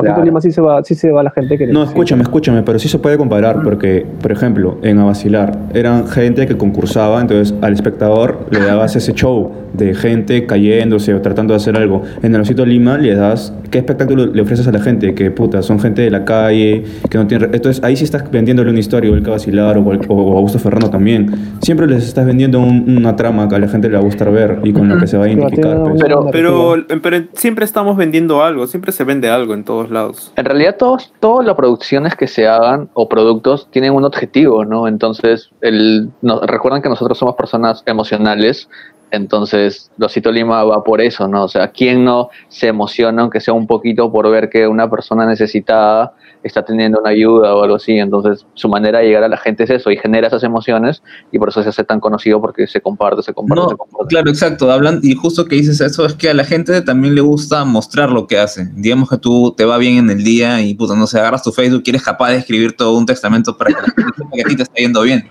[0.00, 0.22] por Claro.
[0.22, 2.78] ejemplo, Lima sí se va, sí se va la gente que No, escúchame, escúchame, pero
[2.78, 7.72] sí se puede comparar, porque, por ejemplo, en Avacilar eran gente que concursaba, entonces al
[7.72, 12.02] espectador le dabas ese show de gente cayéndose o tratando de hacer algo.
[12.22, 15.14] En el Osito Lima le das, ¿qué espectáculo le ofreces a la gente?
[15.14, 17.44] Que puta, son gente de la calle, que no tiene...
[17.52, 20.58] Entonces ahí sí estás vendiéndole una historia, o el que Vacilar o, el- o Augusto
[20.58, 21.30] Ferrando también.
[21.62, 24.32] Siempre les estás vendiendo un- una trama que a la gente le va a gustar
[24.32, 25.78] ver y con la que se va a identificar.
[25.82, 26.02] pues.
[26.32, 29.89] pero siempre estamos vendiendo algo, siempre se vende algo en todos
[30.36, 34.86] En realidad todos, todas las producciones que se hagan o productos tienen un objetivo, ¿no?
[34.88, 38.68] Entonces, el, no- recuerdan que nosotros somos personas emocionales,
[39.10, 41.44] entonces Losito Lima va por eso, ¿no?
[41.44, 45.26] O sea, ¿quién no se emociona, aunque sea un poquito, por ver que una persona
[45.26, 47.98] necesitada está teniendo una ayuda o algo así?
[47.98, 51.38] Entonces, su manera de llegar a la gente es eso y genera esas emociones y
[51.38, 54.06] por eso se hace tan conocido porque se comparte, se comparte, No, se comparte.
[54.08, 54.70] claro, exacto.
[54.70, 58.10] Hablan, y justo que dices eso es que a la gente también le gusta mostrar
[58.10, 58.68] lo que hace.
[58.74, 61.52] Digamos que tú te va bien en el día y puta, no sé, agarras tu
[61.52, 64.42] Facebook y eres capaz de escribir todo un testamento para que la gente sepa que
[64.42, 65.30] a ti te está yendo bien.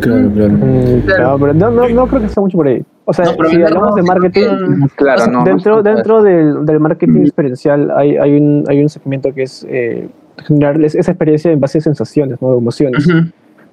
[0.00, 0.52] Claro, claro.
[0.52, 1.30] Mm, Claro.
[1.30, 2.82] no, pero no, no, no creo que sea mucho por ahí.
[3.04, 6.22] O sea, No, si hablamos de no, marketing, Claro, o sea, no, no dentro, dentro
[6.22, 10.08] del, del marketing experiencial hay, hay, un, hay un segmento que es eh,
[10.44, 12.54] generarles esa experiencia en base a sensaciones, ¿no?
[12.54, 13.06] emociones.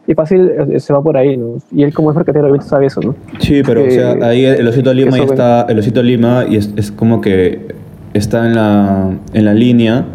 [0.06, 1.56] Y fácil eh, se va por ahí, ¿no?
[1.72, 3.16] Y él como es marketero obviamente sabe eso, ¿no?
[3.40, 6.74] Sí, pero o sea, ahí el Osito Lima ya está, el Osito Lima y es,
[6.76, 7.74] es como que
[8.14, 10.06] está en la, en la línea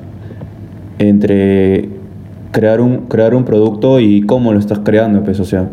[0.98, 1.88] entre
[2.50, 5.68] crear un, crear un producto y cómo lo estás creando, pues, o sea,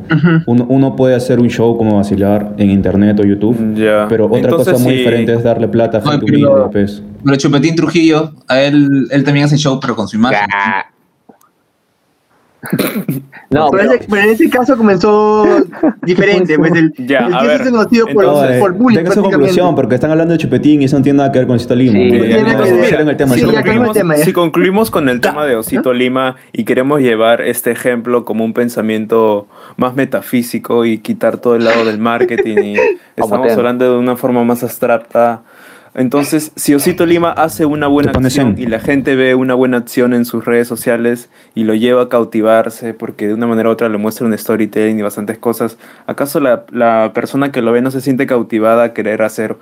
[0.46, 4.06] uno, uno puede hacer un show como vacilar en internet o YouTube, Ya.
[4.10, 5.00] pero otra Entonces, cosa muy sí.
[5.00, 7.02] diferente es darle plata a gente pero- humilde, pues.
[7.24, 10.48] Pero Chupetín Trujillo, a él, él también hace show, pero con su imagen.
[13.51, 15.45] No, pero, pero- ese- pero en ese caso comenzó
[16.01, 19.23] diferente, pues el, Ya, el a ver, es conocido por, entonces, por bullying Tenga su
[19.23, 21.75] conclusión, porque están hablando de Chupetín y eso no tiene nada que ver con Osito
[21.75, 21.93] Lima.
[21.93, 24.15] Sí, no el tema, el tema.
[24.17, 24.25] ya.
[24.25, 28.54] si concluimos con el tema de Osito Lima y queremos llevar este ejemplo como un
[28.54, 29.47] pensamiento
[29.78, 32.75] más metafísico y quitar todo el lado del marketing y
[33.15, 35.43] estamos hablando de una forma más abstracta.
[35.96, 40.14] Entonces, si Osito Lima hace una buena acción y la gente ve una buena acción
[40.14, 43.88] en sus redes sociales y lo lleva a cautivarse porque de una manera u otra
[43.88, 47.92] le muestra un storytelling y bastantes cosas, ¿acaso la, la persona que lo ve no
[47.92, 49.56] se siente cautivada a querer hacer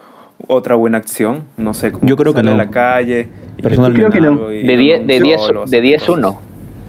[0.47, 1.43] otra buena acción?
[1.57, 2.55] No sé, como Yo creo que sale no.
[2.61, 3.29] a la calle.
[3.61, 4.09] Personalmente.
[4.09, 4.47] Creo que no.
[4.49, 6.17] de lo 10 de anunció, 10 lo de hace 10 cosas.
[6.17, 6.39] 1.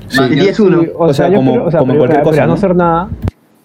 [0.08, 0.20] Sí.
[0.22, 0.54] El 10-1.
[0.84, 2.52] Sí, o, O sea, como- creo, o sea, como cualquier cosa, para ¿no?
[2.54, 3.08] hacer nada.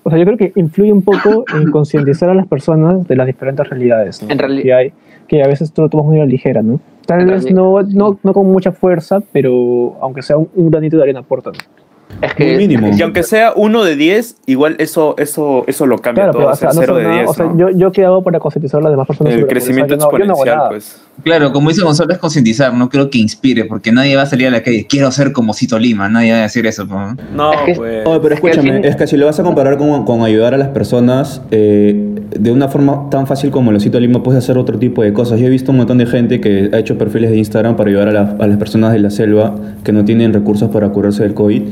[0.04, 3.28] O sea, yo creo que influye un poco en concientizar a las personas de las
[3.28, 4.30] diferentes realidades ¿no?
[4.32, 4.94] En reali- que hay,
[5.28, 6.80] que a veces tú lo tomas muy a la ligera, ¿no?
[7.06, 11.04] Tal vez no, no, no con mucha fuerza, pero aunque sea un, un granito de
[11.04, 11.52] arena aporta.
[11.52, 11.58] ¿no?
[12.22, 12.90] Es que mínimo.
[12.96, 16.42] Y aunque sea uno de 10, igual eso, eso, eso lo cambia Claro, todo.
[16.42, 17.30] pero o sea, no de nada- 10.
[17.30, 19.94] o sea, yo, yo qué hago para concientizar a las demás personas El sobre crecimiento
[19.96, 21.04] exponencial, pues.
[21.24, 24.48] Claro, como dice Gonzalo, es concientizar, no creo que inspire, porque nadie va a salir
[24.48, 26.86] a la calle, quiero ser como Cito Lima, nadie va a decir eso.
[26.86, 27.16] ¿no?
[27.36, 28.08] No, Es que- pues.
[28.08, 30.06] Oye, pero Es que al escúchame, fin- es que si lo vas a comparar con,
[30.06, 34.22] con ayudar a las personas eh, de una forma tan fácil como lo cito Lima,
[34.24, 35.40] puedes hacer otro tipo de cosas.
[35.40, 38.10] Yo he visto un montón de gente que ha hecho perfiles de Instagram para ayudar
[38.10, 41.34] a, la- a las personas de la selva que no tienen recursos para curarse del
[41.34, 41.64] COVID.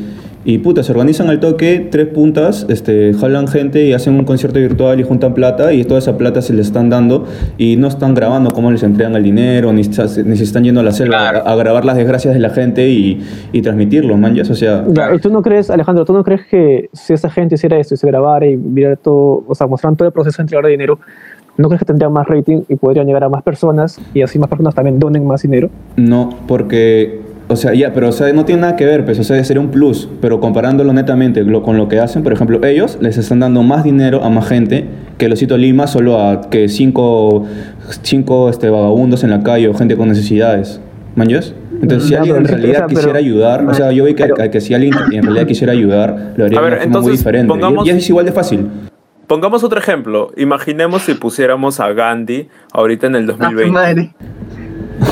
[0.49, 4.60] Y puta, se organizan al toque, tres puntas, este, jalan gente y hacen un concierto
[4.60, 7.25] virtual y juntan plata y toda esa plata se les están dando
[7.57, 10.79] y no están grabando cómo les entregan el dinero, ni, se- ni se están yendo
[10.79, 11.39] a la selva Claro.
[11.45, 14.36] a, a grabar las desgracias de la gente y, y transmitirlo, man.
[14.36, 17.29] ya, O sea, Ya, ¿y tú no crees, Alejandro, tú no crees que si esa
[17.29, 20.38] gente hiciera esto y se grabara y viera todo, o sea, mostraran todo el proceso
[20.38, 20.97] de entregar de dinero,
[21.57, 24.47] ¿no crees que tendría más rating y podrían llegar a más personas y así más
[24.47, 25.69] personas también donen más dinero?
[25.97, 29.23] No, porque, o sea, ya, pero o sea, no tiene nada que ver, pues, o
[29.23, 32.97] sea, sería un plus, pero comparándolo netamente lo- con lo que hacen, por ejemplo, ellos
[32.99, 34.86] les están dando más dinero a más gente
[35.17, 37.45] que los Cito Lima solo a que cinco,
[38.03, 40.81] cinco este, vagabundos en la calle o gente con necesidades.
[41.15, 41.53] ¿Manjas?
[41.81, 44.62] Entonces, si alguien en realidad pero- quisiera ayudar, o sea, yo vi que, pero- que
[44.62, 47.45] si alguien en realidad quisiera ayudar, lo haría A de una forma muy diferente.
[47.45, 48.67] Y- pongamos- Y es igual de fácil.
[49.25, 50.31] Pongamos otro ejemplo.
[50.38, 53.71] Imaginemos si pusiéramos a Gandhi ahorita en el A su 2020.
[53.71, 54.12] madre.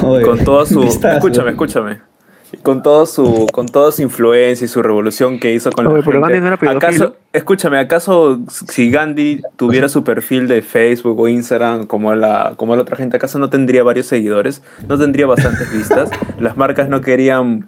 [0.02, 1.16] Joder, con toda su vistazo.
[1.18, 2.15] escúchame escúchame
[2.62, 6.04] con todo su con toda su influencia y su revolución que hizo con Oye, la
[6.06, 6.78] pero gente Gandhi no era pedófilo.
[6.78, 12.76] acaso escúchame acaso si Gandhi tuviera su perfil de Facebook o Instagram como la como
[12.76, 17.02] la otra gente acaso no tendría varios seguidores no tendría bastantes vistas las marcas no
[17.02, 17.66] querían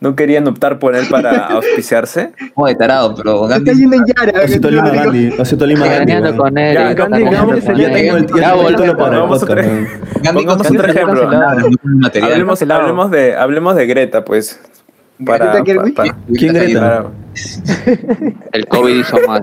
[0.00, 2.32] no querían optar por él para auspiciarse
[2.66, 3.74] de tarado, pero Está Gandhi.
[3.80, 4.44] yendo en Yara.
[4.44, 5.04] Osito Lima Rodrigo.
[5.04, 6.12] Gandhi, Osito Lima Gandhi.
[6.12, 6.38] Engañando weón.
[6.38, 6.74] con él.
[6.74, 7.60] Ya, Gandhi, Gandhi.
[7.82, 8.26] Ya tengo el
[8.76, 11.30] título para vamos otro ejemplo.
[11.84, 12.32] material.
[12.32, 14.60] hablemos, hablemos de hablemos de Greta pues
[15.26, 17.06] para, ¿Greta para- ¿Quién Greta?
[18.52, 19.42] El COVID hizo más.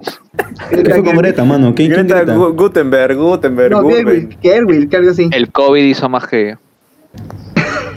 [0.69, 1.73] ¿Qué fue con Greta, mano?
[1.75, 2.35] ¿Quién, quién Greta Greta?
[2.37, 4.37] Gu- Gutenberg Gutenberg No, Gutenberg.
[4.95, 5.29] Algo así.
[5.33, 6.57] El COVID hizo más que.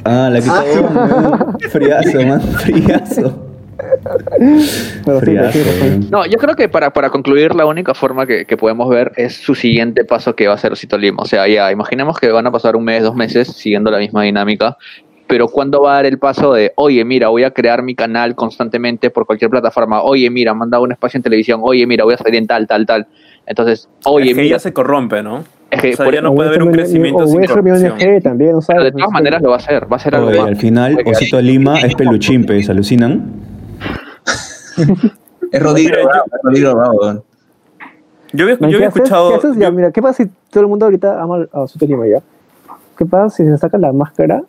[0.04, 0.64] Ah, la que Ah.
[0.66, 1.68] está.
[1.70, 2.40] Friazo, man.
[2.40, 3.44] Friazo.
[3.78, 5.80] Pero sí, Friazo, sí, sí.
[5.82, 6.10] weón.
[6.10, 9.34] No, yo creo que para, para concluir, la única forma que, que podemos ver es
[9.36, 11.22] su siguiente paso que va a hacer Osito Lima.
[11.22, 14.22] O sea, ya, imaginemos que van a pasar un mes, dos meses siguiendo la misma
[14.24, 14.76] dinámica,
[15.28, 18.34] pero ¿cuándo va a dar el paso de, oye, mira, voy a crear mi canal
[18.34, 20.02] constantemente por cualquier plataforma?
[20.02, 21.60] Oye, mira, manda un espacio en televisión.
[21.62, 23.06] Oye, mira, voy a salir en tal, tal, tal.
[23.46, 25.44] Entonces, oye, es que mira, ya se corrompe, ¿no?
[25.70, 27.38] Es que o sea, por- ya no puede haber un crecimiento sin.
[27.50, 30.48] ONG también, de todas maneras lo va a hacer, va a ser algo Oye, más.
[30.48, 33.32] al final, Osito Lima es peluchín, ¿se alucinan?
[35.50, 36.06] Es Rodrigo es
[36.42, 37.24] Rodrigo Bravo.
[38.32, 39.30] Yo había, escuchado.
[39.30, 39.56] ¿Qué haces?
[39.56, 42.20] Ya, yo- mira, ¿qué pasa si todo el mundo ahorita ama a su Lima ya?
[42.98, 44.42] ¿Qué pasa si se saca la máscara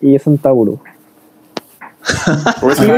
[0.00, 0.78] y es un Tauro?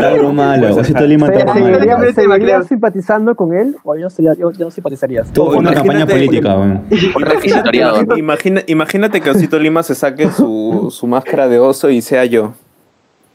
[0.01, 1.67] Tauro malo, Osito Lima ¿Se- Tauro malo.
[1.75, 2.33] ¿Seguirías Creo.
[2.33, 5.33] seguirías simpatizando con él o ya no, sería, ya ya no simpatizarías?
[5.33, 6.83] Todo fue una campaña política, weón.
[6.91, 12.25] Imagínate, imagina- imagínate que Osito Lima se saque su, su máscara de oso y sea
[12.25, 12.53] yo.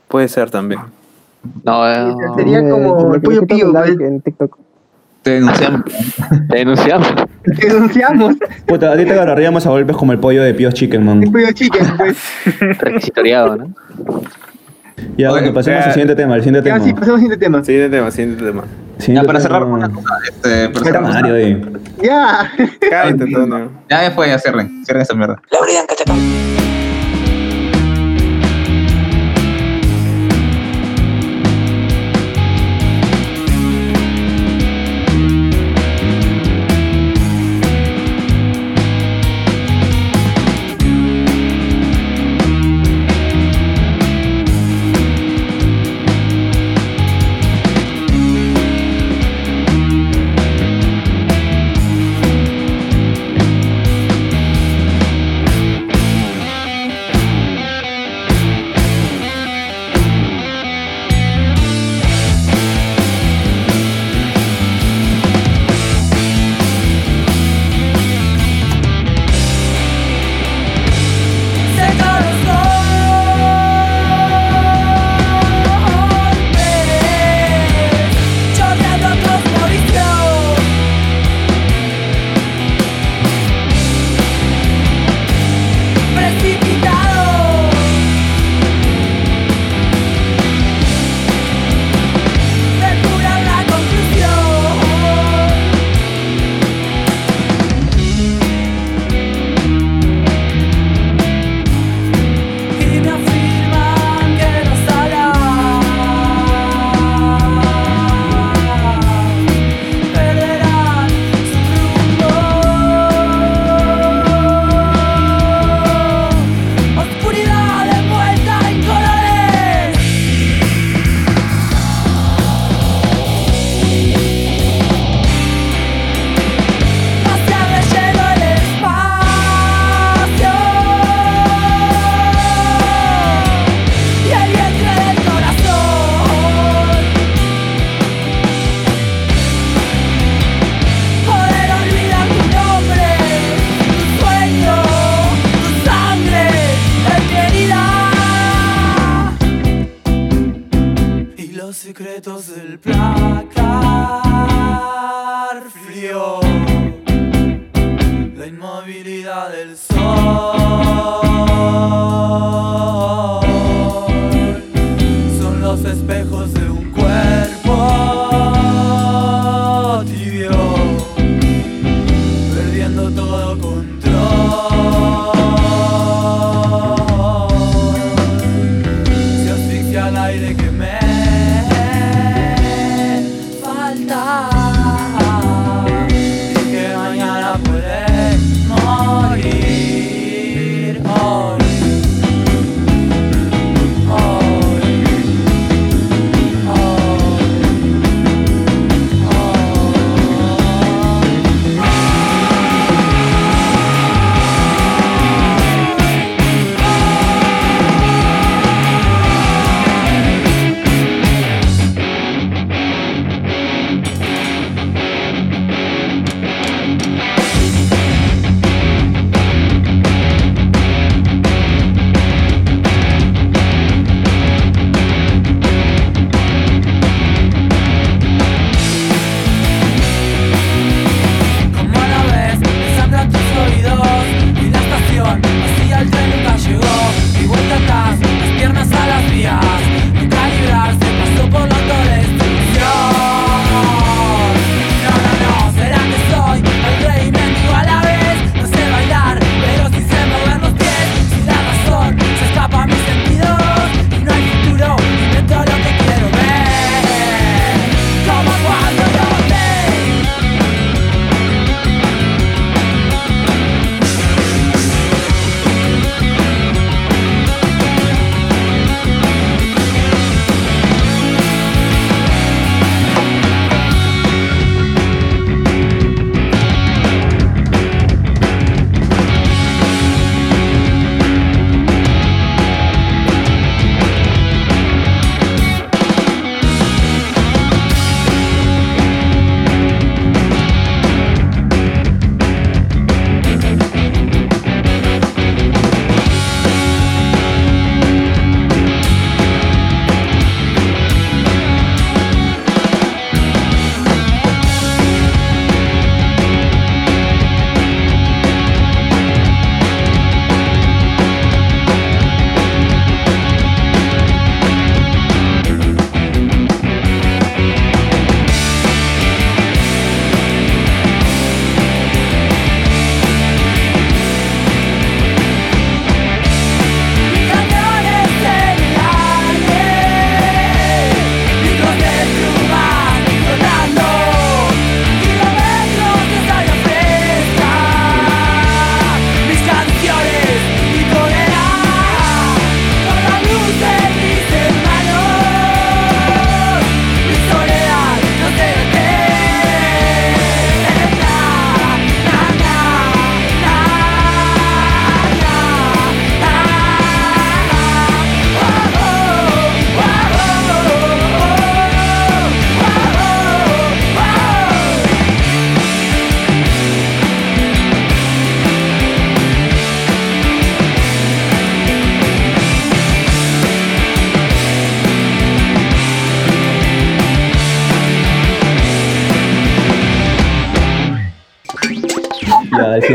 [0.08, 0.82] Puede ser también.
[1.64, 4.08] No, eh, Sería Eh, como el pollo pío, like pues.
[4.10, 4.58] en TikTok.
[5.24, 5.82] Te denunciamos.
[6.50, 7.08] te denunciamos.
[7.46, 11.06] Denunciamos Puta, a ti te agarraríamos a golpes como el pollo de Píos Chicken, el
[11.06, 11.32] man.
[11.32, 12.18] pollo chicken, pues.
[12.80, 13.70] Requisitoriado, ¿no?
[15.18, 15.86] Ya, Oye, bueno, pasemos ya.
[15.88, 16.86] al siguiente tema, al siguiente Ya, tema.
[16.86, 17.64] sí, pasemos al siguiente tema.
[17.64, 18.64] Siguiente tema, siguiente tema.
[18.98, 19.74] Ya, Siguiente para cerrar tema.
[19.76, 20.10] una cosa.
[20.30, 21.62] Este, para cerrar- madre, oye.
[22.02, 22.52] Ya.
[22.90, 23.72] Cállate, Antonio.
[23.90, 24.84] Ya después ya cierren.
[24.86, 25.42] Cierren esa mierda.
[25.50, 26.63] secretos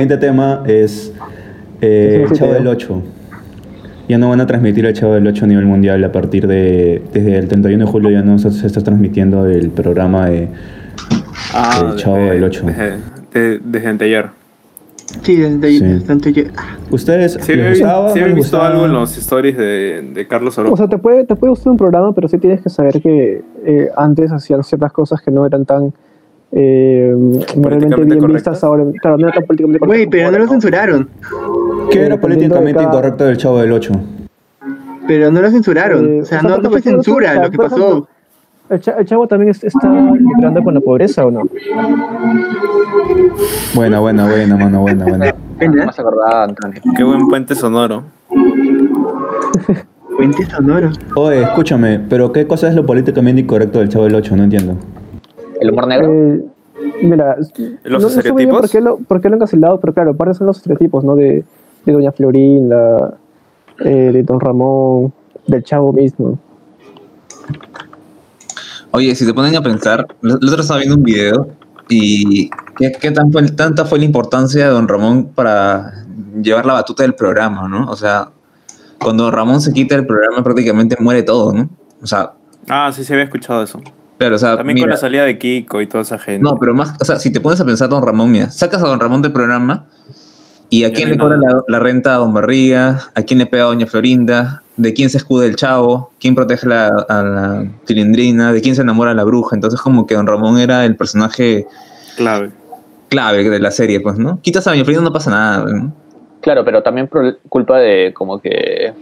[0.08, 1.12] siguiente tema es
[1.82, 3.02] eh, el Chavo del 8.
[4.08, 7.02] Ya no van a transmitir el Chavo del 8 a nivel mundial a partir de.
[7.12, 10.44] Desde el 31 de julio ya no se, se está transmitiendo el programa de.
[10.48, 12.64] El Chavo desde- del Ocho.
[12.66, 12.96] Desde,
[13.34, 14.26] de- desde anteayer.
[15.22, 16.44] Sí, desde Sí.
[16.56, 18.12] ah, ¿Ustedes Sí, les gustaba?
[18.12, 18.66] sí no he les visto gustaba?
[18.74, 20.76] algo en los stories de, de Carlos O Orozco.
[20.76, 23.88] sea, te puede, te puede gustar un programa, pero sí tienes que saber que eh,
[23.96, 25.94] antes hacían ciertas cosas que no eran tan
[26.52, 27.14] eh,
[27.56, 28.84] moralmente bien vistas ahora.
[29.02, 31.08] Claro, no eran tan políticamente Güey, correctas pero no lo censuraron.
[31.90, 33.92] ¿Qué era políticamente cada- incorrecto del Chavo del 8?
[35.06, 36.04] Pero no lo censuraron.
[36.06, 37.76] Eh, o sea, o sea, no, no fue censura lo que pasó.
[37.76, 38.08] ejemplo,
[38.70, 41.42] ¿El, cha- el chavo también es- está lucrando con la pobreza o no?
[43.74, 45.34] Buena, buena, buena, mano, buena, buena.
[45.58, 45.84] ¿Verdad?
[45.86, 46.80] No se acordaba, Antonio.
[46.96, 48.04] Qué buen puente sonoro.
[50.16, 50.90] Puente sonoro.
[51.16, 54.36] Oye, escúchame, pero ¿qué cosa es lo políticamente incorrecto del Chavo del 8?
[54.36, 54.76] No entiendo.
[55.60, 56.12] ¿El humor negro?
[56.12, 56.44] Eh,
[57.02, 57.36] mira,
[57.84, 58.60] ¿Los no, sé estereotipos?
[58.60, 61.16] por qué, lo, por qué lo han cancelado, pero claro, aparte son los estereotipos, ¿no?
[61.16, 61.44] De,
[61.84, 63.14] de Doña Florinda,
[63.80, 65.12] eh, de Don Ramón,
[65.46, 66.38] del Chavo mismo.
[68.90, 71.48] Oye, si te ponen a pensar, el otro estaba viendo un video
[71.88, 76.04] y qué, qué tan fue- tanta fue la importancia de Don Ramón para
[76.42, 77.90] llevar la batuta del programa, ¿no?
[77.90, 78.30] O sea,
[79.00, 81.68] cuando Don Ramón se quita el programa prácticamente muere todo, ¿no?
[82.02, 82.32] O sea,
[82.70, 83.80] Ah, sí, se había escuchado eso.
[84.18, 86.42] Pero, o sea, También mira, con la salida de Kiko y toda esa gente.
[86.42, 88.86] no, pero más, o sea, si te pones a pensar Don Ramón, mira, sacas a
[88.88, 89.86] Don Ramón del programa
[90.70, 93.62] y a quién le cobra la, la renta a Don Barriga, a quién le pega
[93.62, 98.52] a Doña Florinda, de quién se escuda el chavo, quién protege la- a la cilindrina,
[98.52, 99.56] de quién se enamora la bruja.
[99.56, 101.66] Entonces, como que Don Ramón era el personaje
[102.16, 102.50] Clave.
[103.08, 104.40] clave de la serie, pues, ¿no?
[104.42, 105.92] Quitas a Doña Florinda, no pasa nada, ¿no?
[106.40, 108.92] Claro, pero también por culpa de como que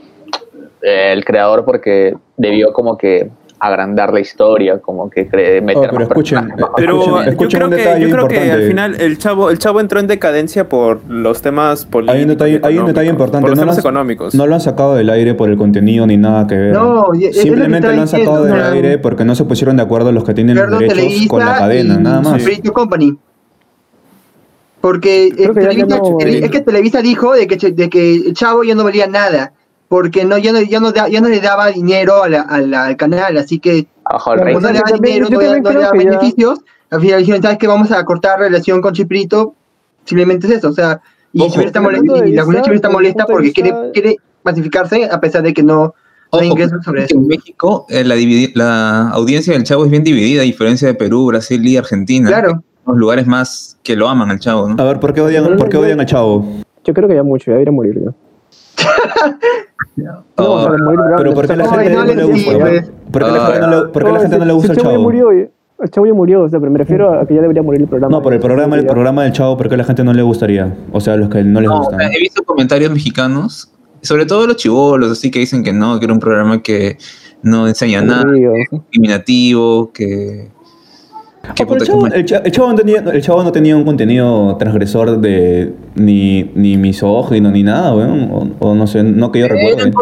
[0.83, 3.29] el creador porque debió como que
[3.59, 7.61] agrandar la historia, como que cre- meter Oh, pero más escuchen, personajes, más Pero Escuchen-
[7.61, 10.69] yo creo, que, yo creo que al final el chavo, el chavo entró en decadencia
[10.69, 12.17] por los temas políticos.
[12.17, 13.43] Hay un detalle, hay un detalle importante.
[13.43, 14.35] Por los no, temas lo han, económicos.
[14.35, 16.73] no lo han sacado del aire por el contenido ni nada que ver.
[16.73, 20.25] No, Simplemente lo han sacado diciendo, del aire porque no se pusieron de acuerdo los
[20.25, 22.43] que tienen los derechos con la cadena, y nada más.
[22.75, 23.17] Company.
[24.81, 28.75] Porque eh, Televisa, no- es que Televisa dijo de que, de que el Chavo ya
[28.75, 29.53] no valía nada,
[29.89, 32.61] porque no ya no, ya no, da- ya no le daba dinero a la- a
[32.61, 34.55] la- al canal, así que bajo el como rey.
[34.55, 36.61] no le daba también- dinero, yo no, le- daba ya- beneficios,
[36.91, 37.67] al final dijeron, ¿sabes qué?
[37.67, 39.55] Vamos a cortar relación con Chiprito,
[40.05, 41.01] simplemente es eso, o sea,
[41.33, 43.53] y, Ojo, Chiprito está desde el mole- punto de y la comunidad está molesta porque
[43.53, 45.95] quiere, quiere pacificarse a pesar de que no,
[46.33, 47.17] hay Ojo, ingresos sobre eso.
[47.17, 48.17] en México eh, la,
[48.55, 52.29] la audiencia del Chavo es bien dividida, a diferencia de Perú, Brasil y Argentina.
[52.29, 52.63] Claro.
[52.87, 54.81] Los lugares más que lo aman al Chavo, ¿no?
[54.83, 56.45] A ver, ¿por qué odian, por qué odian al chavo?
[56.85, 58.15] Yo creo que ya mucho, ya debería morir ya.
[59.97, 62.53] No, o sea, de morir grande, Pero ¿por qué la gente no le gusta?
[63.13, 65.03] ¿Por qué la gente no le- gusta el chavo ya chavo?
[65.03, 65.51] murió, eh.
[65.81, 67.89] el chavo ya murió, o sea, pero me refiero a que ya debería morir el
[67.89, 68.17] programa.
[68.17, 70.23] No, por el programa, el programa del chavo, ¿por qué a la gente no le
[70.23, 70.75] gustaría?
[70.93, 71.97] O sea, a los que no les No, gusta.
[72.11, 73.71] he visto comentarios mexicanos,
[74.03, 76.97] sobre todo los chivolos, así que dicen que no, que era un programa que
[77.43, 78.53] no enseña nada, Aburrido.
[78.73, 80.51] discriminativo, que...
[81.49, 83.85] Ah, el, chavo, como- el cha- el chavo no tenía, el chavo no tenía un
[83.85, 88.31] contenido transgresor de ni, ni misógino ni nada, weón.
[88.61, 89.93] O, o no sé, no que yo recuerde.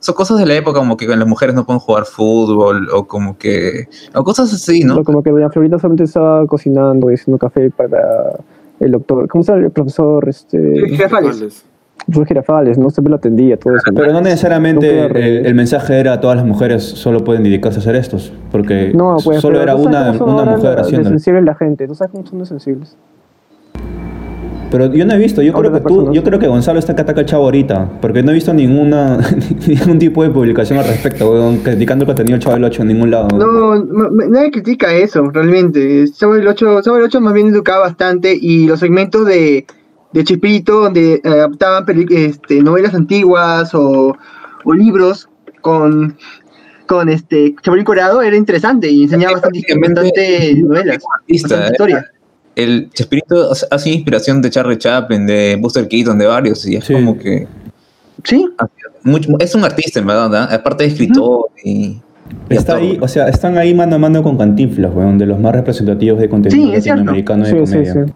[0.00, 3.38] Son cosas de la época como que las mujeres no pueden jugar fútbol o como
[3.38, 3.88] que...
[4.14, 4.96] o cosas así, ¿no?
[4.96, 8.38] No, como que doña Florita solamente estaba cocinando y haciendo café para
[8.80, 9.26] el doctor.
[9.28, 10.28] ¿Cómo se llama el profesor?
[10.28, 11.64] Este, Girafales.
[12.06, 12.90] Profesor Girafales, ¿no?
[12.90, 13.90] Siempre lo atendía, todo eso.
[13.90, 14.00] ¿no?
[14.00, 18.32] Pero no necesariamente el, mensaje era todas las mujeres solo pueden dedicarse a hacer estos,
[18.52, 21.10] porque No, pues, solo era una, una mujer haciéndolo.
[21.10, 22.96] sensibles la gente, tú sabes cómo son de sensibles.
[24.70, 26.96] Pero yo no he visto, yo Ahora creo que tú, yo creo que Gonzalo está
[26.96, 29.18] que ataca al chavo ahorita, porque no he visto ninguna
[29.68, 32.88] ningún tipo de publicación al respecto, weón, criticando el contenido del chavo del 8 en
[32.88, 33.28] ningún lado.
[33.38, 36.06] No, no- nadie critica eso, realmente.
[36.10, 39.64] Chavo el 8, Chavo el 8 más bien educaba bastante y los segmentos de,
[40.14, 44.16] de Chipito, donde eh, adaptaban este, novelas antiguas o,
[44.64, 45.28] o libros
[45.60, 46.16] con,
[46.86, 47.54] con este
[47.84, 50.98] Corado, era interesante y enseñaba bastante, Prácticamente, bastante novelas.
[51.20, 51.72] artista, bastante ¿eh?
[51.72, 52.06] historia.
[52.56, 56.84] El Chespirito ha sido inspiración de Charlie Chaplin, de Buster Keaton, de varios, y es
[56.84, 56.92] Sí.
[56.94, 57.48] como que...
[58.22, 58.46] Sí,
[59.02, 60.54] mucho- es un artista, en verdad, ¿ah?
[60.54, 62.00] aparte de escritor y...
[62.48, 62.88] y Está actor.
[62.88, 66.20] ahí, o sea, están ahí mano a mano con Cantinflas, weón, de los más representativos
[66.20, 67.92] de contenido Sí, latinoamericano de Sí, sí, comedia.
[68.06, 68.12] sí.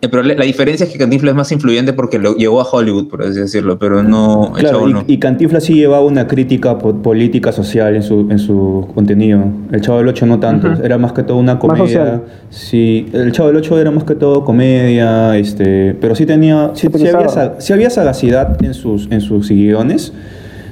[0.00, 3.22] Pero la diferencia es que Cantinflas es más influyente porque lo llegó a Hollywood, por
[3.24, 4.52] así decirlo, pero no...
[4.54, 5.04] el Claro, Chavo y, no.
[5.08, 9.42] y Cantinflas sí llevaba una crítica po- política social en su, en su contenido.
[9.72, 10.82] El Chavo del 8 no tanto, Ujú.
[10.84, 12.22] era más que todo una comedia.
[12.48, 16.86] Sí, el Chavo del 8 era más que todo comedia, este, pero sí tenía, sí,
[16.94, 20.12] sí había, sí había sagacidad en sus, en sus guiones.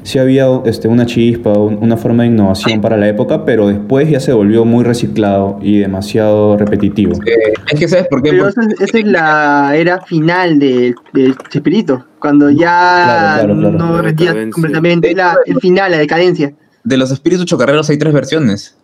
[0.07, 4.09] Sí había este, una chispa, un- una forma de innovación para la época, pero después
[4.09, 7.15] ya se volvió muy reciclado y demasiado repetitivo.
[7.27, 8.31] Eh, es que ¿sabes por qué?
[8.31, 13.55] pero Porque esa, es- esa es la era final de, de Chespirito, cuando ya Claro,
[13.57, 13.79] claro, claro.
[13.79, 14.51] no decadencia.
[14.53, 16.53] completamente, es la, el final, la decadencia.
[16.85, 18.77] de los espíritus chocarreros hay tres versiones.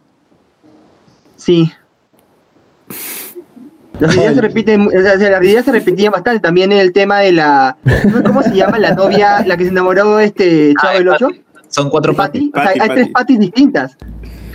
[1.36, 1.70] Sí.
[4.02, 6.40] Las ideas se repiten, o sea, las ideas se repetían bastante.
[6.40, 7.76] También el tema de la.
[8.26, 8.78] ¿Cómo se llama?
[8.78, 11.28] La novia, la que se enamoró este Chavo del 8.
[11.68, 12.50] Son cuatro patis.
[12.54, 13.96] O sea, hay tres patis distintas.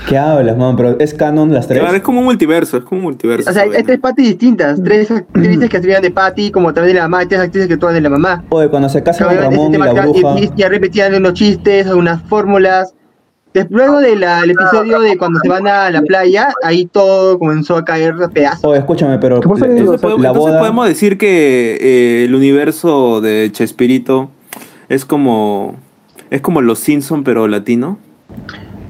[0.07, 0.75] ¿Qué hablas, man?
[0.75, 1.79] Pero es canon las tres.
[1.79, 3.49] Claro, es como un multiverso, es como un multiverso.
[3.49, 4.81] O sea, hay tres patis distintas.
[4.83, 7.73] Tres actrices que escribían de Patty, como también de la mamá, y tres actrices que
[7.73, 8.43] actúan de la mamá.
[8.49, 10.39] Oye, cuando se casan ese Ramón y la bruja.
[10.39, 12.93] y, y ya repetían unos chistes, unas fórmulas.
[13.69, 18.13] Luego del episodio de cuando se van a la playa, ahí todo comenzó a caer
[18.21, 18.63] a pedazos.
[18.65, 19.71] Oye, escúchame, pero ¿Qué pasa ahí?
[19.73, 20.59] la- Entonces, podemos, la entonces boda.
[20.59, 24.29] podemos decir que eh, el universo de Chespirito
[24.89, 25.75] es como
[26.29, 27.97] es como los Simpson pero latino.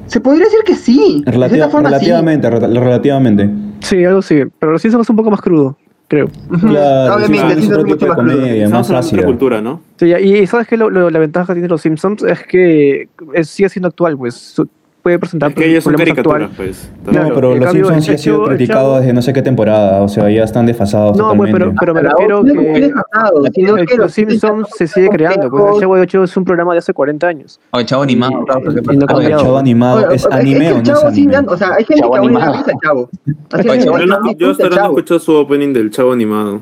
[0.08, 1.22] Se podría decir que sí.
[1.26, 1.96] De relativa- cierta forma, sí.
[1.96, 3.50] relativamente, re- relativamente.
[3.82, 4.44] Sí, algo sí.
[4.60, 5.78] Pero los Simpsons es un poco más crudo,
[6.08, 6.30] creo.
[6.60, 9.26] Claro, Obviamente, es otro mucho tipo de comedia, más ácida.
[9.26, 9.82] cultura, ¿no?
[9.98, 13.70] Sí, y y sabes que la ventaja que tiene los Simpsons es que es, sigue
[13.70, 14.56] siendo actual, pues.
[15.08, 16.90] Puede presentar Que ellos son problemas caricaturas, actuales.
[17.06, 17.14] pues.
[17.14, 19.22] Claro, no, pero en los cambio, Simpsons sí el ha sido el criticado desde no
[19.22, 21.60] sé qué temporada, o sea, ya están desfasados No, pues, totalmente.
[21.60, 25.50] pero, pero me refiero no es que sino el- que los Simpsons se sigue creando.
[25.50, 27.58] Pues el Chavo de 8 es un programa de hace 40 años.
[27.72, 30.84] O el chavo animado, claro, porque- no el chavo animado, ¿es anime que o el
[30.84, 31.38] no es anime?
[31.48, 33.10] o sea, hay gente que aún al chavo.
[33.50, 36.60] Que Yo, no, hasta ahora no escucho su opening del chavo animado.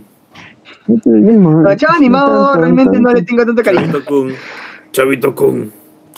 [0.87, 1.41] El.
[1.41, 3.85] No, el chavo animado realmente no le tengo tanto cariño.
[3.87, 4.33] Chavito Kun.
[4.91, 5.71] Chavito Kun.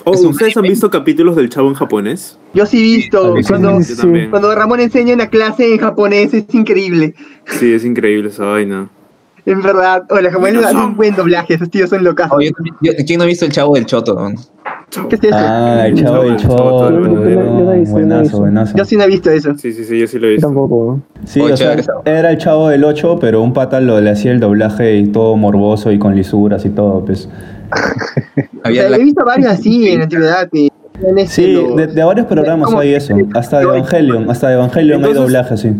[0.03, 2.37] Oh, Es ¿Ustedes han visto capítulos del chavo en japonés?
[2.53, 4.27] Yo sí he visto Sí, sí, cuando, sí.
[4.29, 7.13] Cuando Ramón enseña en la clase en japonés, es increíble.
[7.45, 8.89] Sí, es increíble esa vaina.
[9.45, 12.27] En verdad, o los japoneses hacen un buen doblaje, esos tíos son locos.
[12.29, 12.37] Oh,
[13.05, 14.17] ¿Quién no ha visto el chavo del Choto?
[15.09, 15.35] ¿Qué es eso?
[15.37, 16.91] Ah, el chavo del choto,
[17.91, 18.77] buenazo, buenazo.
[18.77, 19.57] Yo sí no he visto eso.
[19.57, 20.47] Sí, sí, sí, yo sí lo he Yo visto.
[20.47, 20.99] tampoco.
[21.25, 21.75] Sí, Oye, o sea,
[22.05, 25.35] era el chavo del 8, pero un pata lo, le hacía el doblaje y todo
[25.35, 27.29] morboso y con lisuras y todo, pues.
[27.71, 30.49] O Había sea, la- he visto varios así en la antigüedad.
[30.49, 30.69] que
[31.07, 33.15] en este, Sí, los- de, de varios programas hay eso.
[33.35, 35.71] Hasta de Evangelion, hasta de Evangelion hay Entonces- doblaje así.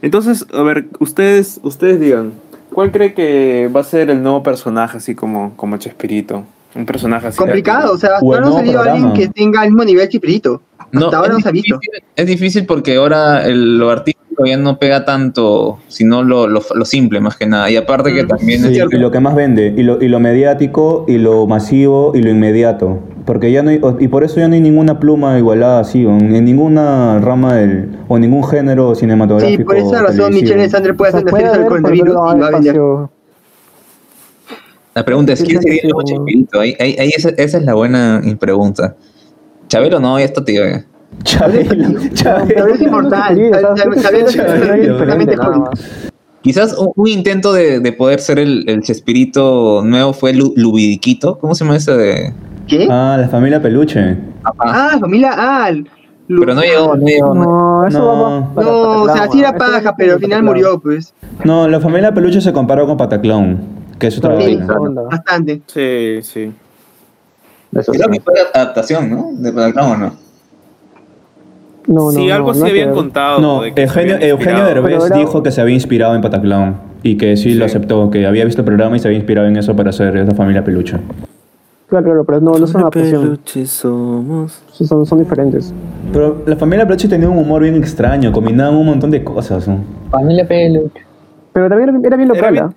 [0.00, 2.32] Entonces, a ver, ustedes, ustedes digan,
[2.72, 6.44] ¿cuál cree que va a ser el nuevo personaje así como, como Chespirito?
[6.76, 7.38] Un personaje así.
[7.38, 9.84] Complicado, o sea, hasta O el ahora no ha salido alguien que tenga el mismo
[9.84, 10.62] nivel Chipirito.
[10.78, 11.78] Hasta ahora no es se ha visto.
[11.80, 13.90] difícil- Es difícil porque ahora el- lo
[14.38, 17.70] artístico ya no pega tanto, sino lo, lo, lo simple más que nada.
[17.70, 20.08] Y aparte que Mm, también Sí, es y lo que más vende, y lo, y
[20.08, 22.98] lo mediático, y lo masivo, y lo inmediato.
[23.24, 26.10] Porque ya no hay, y por eso ya no hay ninguna pluma igualada así, o
[26.16, 29.60] en, en ninguna rama del, o ningún género cinematográfico.
[29.60, 30.32] Sí, por esa razón.
[30.32, 32.80] Michelle Alexandre puede O sea, hacer defensa del coronavirus no y va a vender.
[34.94, 36.60] La pregunta es, ¿quién sería el nuevo?
[36.60, 38.96] Ahí, ahí, ahí esa, esa es la buena pregunta.
[39.68, 40.64] Chabelo no, ya está tío.
[40.64, 40.84] ya.
[41.24, 42.66] Chabelo, Pero Chabelo.
[42.66, 43.36] es inmortal.
[43.36, 46.10] Sí, o sea, Sabe- sí, sabe- sí, sabe- sí, sabe- sí, perfectamente nada por- más.
[46.40, 51.36] Quizás un, intento de, de poder ser el, el Chespirito nuevo fue Lu- Lubidiquito.
[51.38, 52.32] ¿Cómo se llama ese de...?
[52.66, 52.86] ¿Qué?
[52.90, 54.16] Ah, la familia Peluche.
[54.44, 55.88] Ah, familia Al.
[56.28, 57.34] Lu- Pero no llegó, no llegó.
[57.34, 57.44] no.
[57.82, 58.52] No, eso No.
[58.54, 61.12] para No, o sea, sí era paja, pero al final murió, pues.
[61.44, 63.58] No, la familia Peluche se comparó con Pataclown,
[63.98, 64.74] que es otra Sí, vaina.
[65.10, 65.62] Bastante.
[65.66, 66.52] Sí, sí.
[67.74, 68.12] Eso Creo sí.
[68.12, 69.28] que fue adaptación, ¿no?
[69.32, 70.12] De Pataclown, ¿o no?
[71.88, 73.40] No, no, sí, no, algo no sí hay que habían contado.
[73.40, 74.64] No, de que se Eugenio.
[74.64, 78.26] Derbez era- dijo que se había inspirado en Pataclown y que sí, lo aceptó, que
[78.26, 80.98] había visto el programa y se había inspirado en eso para hacer esa familia Peluche.
[81.88, 83.22] Claro, claro, pero no, no una adaptación.
[83.22, 84.62] Peluche somos.
[84.72, 85.72] Son, son diferentes.
[86.12, 89.66] Pero la familia Peluche tenía un humor bien extraño, combinaban un montón de cosas.
[89.66, 89.78] ¿no?
[90.10, 91.00] Familia Peluche.
[91.54, 92.72] Pero también era, bien local, Era ¿ah?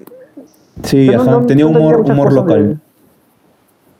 [0.83, 2.69] Sí, Pero ajá, no- no- tenía no humor, humor local.
[2.69, 2.90] de-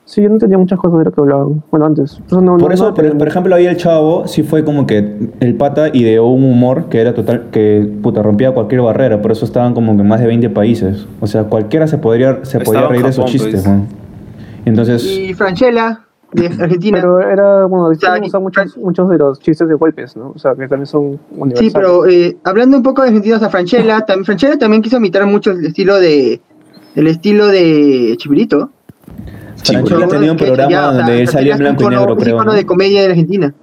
[0.06, 1.64] Sí, yo no entendía muchas cosas de lo que hablaban.
[1.72, 2.20] Bueno, antes.
[2.32, 5.56] No- Por no- eso, no por, ejemplo, ahí el chavo sí fue como que el
[5.56, 9.74] pata ideó un humor que era total, que puta, rompía cualquier barrera, por eso estaban
[9.74, 11.08] como que más de 20 países.
[11.22, 13.80] O sea, cualquiera se podría, se Estaba podía reír de esos chistes, pues.
[14.66, 16.02] Entonces, Y Franchella,
[16.34, 16.98] de Argentina.
[17.00, 20.32] Pero era, bueno, sea, usa muchos, muchos de los chistes de golpes, ¿no?
[20.36, 21.60] O sea, que también son universales.
[21.60, 25.26] Sí, pero eh, hablando un poco de argentinos a Franchella, también, Franchella también quiso imitar
[25.26, 26.42] mucho el estilo de
[26.96, 28.70] el estilo de Chipirito.
[29.64, 32.44] Franchella tenía un programa donde él salía en blanco y negro, Un creo.
[32.44, 32.54] ¿no?
[32.54, 33.54] de comedia en Argentina.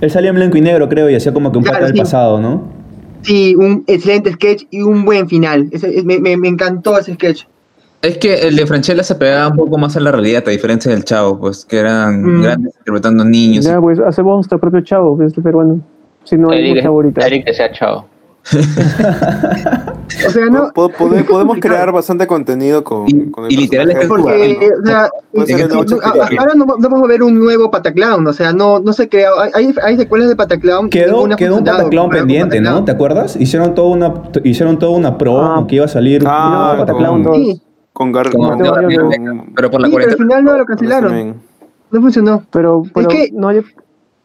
[0.00, 1.94] Él salía en blanco y negro, creo, y hacía como que un Claro, pata del
[1.94, 2.00] sí.
[2.00, 2.62] pasado, ¿no?
[3.22, 5.68] Sí, un excelente sketch y un buen final.
[5.70, 7.44] Ese- es- me, me- me encantó ese sketch.
[8.00, 10.90] Es que el de Franchella se pegaba un poco más a la realidad, a diferencia
[10.90, 12.42] del Chavo, pues, que eran Mm.
[12.42, 13.64] grandes interpretando niños.
[13.64, 15.78] Ya, pues hacemos nuestro propio chavo, que es el peruano.
[16.24, 17.26] Si no hay Eric, mucha ahorita.
[17.26, 18.06] Eric que sea chao.
[20.26, 20.72] O sea, no.
[20.74, 24.82] Po- pode- podemos crear bastante contenido con, Y- con el y literal es Porque, ¿no?
[24.82, 25.08] o sea,
[25.68, 25.80] no-
[26.38, 29.30] ahora no, no vamos a ver un nuevo Pataclown, o sea, no, no se crea,
[29.54, 30.90] hay, hay secuelas de Pataclown.
[30.90, 32.64] Quedó, quedó un Pataclown pendiente, ¿no?
[32.64, 32.84] Pataclown.
[32.84, 33.36] ¿Te acuerdas?
[33.36, 34.12] Hicieron toda una,
[34.44, 35.64] hicieron toda una promo Ah.
[35.66, 36.22] que iba a salir.
[36.26, 37.34] Ah, un Pataclown con-.
[37.34, 37.62] Sí,
[37.92, 40.64] Con Gar Con- con- con- con- Pero por la sí, pero al final no lo
[40.66, 41.34] cancelaron,
[41.90, 42.42] no funcionó.
[42.50, 43.62] Pero, pero que- no, yo,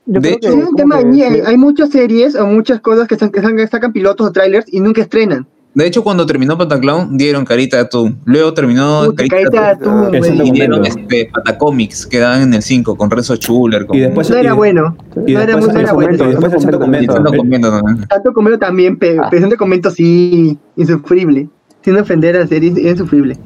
[0.08, 2.80] yo De creo hecho, que Es un tema que hay, hay muchas series o muchas
[2.82, 5.46] cosas que, están, que sacan, sacan pilotos o trailers y nunca estrenan.
[5.74, 8.18] De hecho, cuando terminó Pataclown, dieron Carita de Atún.
[8.26, 12.96] Luego terminó Puta, carita de atún, y dieron este, Patacomics, que daban en el 5,
[12.96, 13.86] con Renzo Schuller.
[13.86, 13.96] Con...
[13.96, 14.98] Y después, no era bueno,
[15.28, 16.40] Y no era, después, muy- el era Fomento, bueno.
[16.40, 17.14] después el Santo Y Convento.
[17.14, 18.08] Santo Convento también.
[18.08, 19.30] Tanto Comero también, pero Ah.
[19.40, 21.48] Santo Comento sí, insufrible.
[21.84, 23.38] Sin ofender a la serie, es insufrible.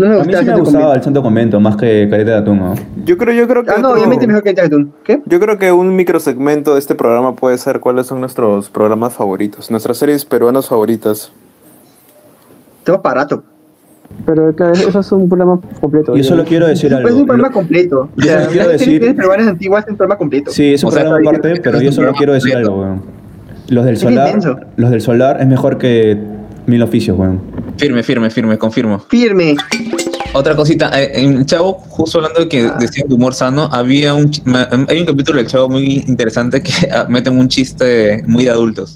[0.00, 2.58] No me A mí sí me gustaba el Santo Convento más que Careta de Atún,
[2.58, 2.74] ¿no?
[3.04, 4.92] Yo creo, yo creo que Ah, no, otro- obviamente mejor que Cartoon.
[5.04, 5.20] ¿Qué?
[5.26, 9.70] Yo creo que un microsegmento de este programa puede ser cuáles son nuestros programas favoritos,
[9.70, 11.32] nuestras series peruanas favoritas.
[12.84, 13.42] Tengo para rato.
[14.24, 16.16] Pero claro, eso es un programa completo.
[16.16, 17.16] Yo solo quiero decir Es algo.
[17.16, 18.08] un programa completo.
[18.16, 20.50] yo solo quiero decir- peruanas antiguas es un programa completo.
[20.50, 22.72] Sí, es un programa aparte, pero es yo solo quiero decir completo.
[22.72, 23.02] algo, weón.
[23.68, 24.38] Los del Es solar,
[24.76, 26.18] los del solar es mejor que
[26.70, 27.40] Mil Oficios, weón.
[27.76, 28.98] Firme, firme, firme, confirmo.
[29.00, 29.56] Firme.
[30.32, 34.14] Otra cosita, eh, en el Chavo, justo hablando de que decían de humor sano, había
[34.14, 38.44] un, ma- hay un capítulo del Chavo muy interesante que ah, meten un chiste muy
[38.44, 38.94] de adultos.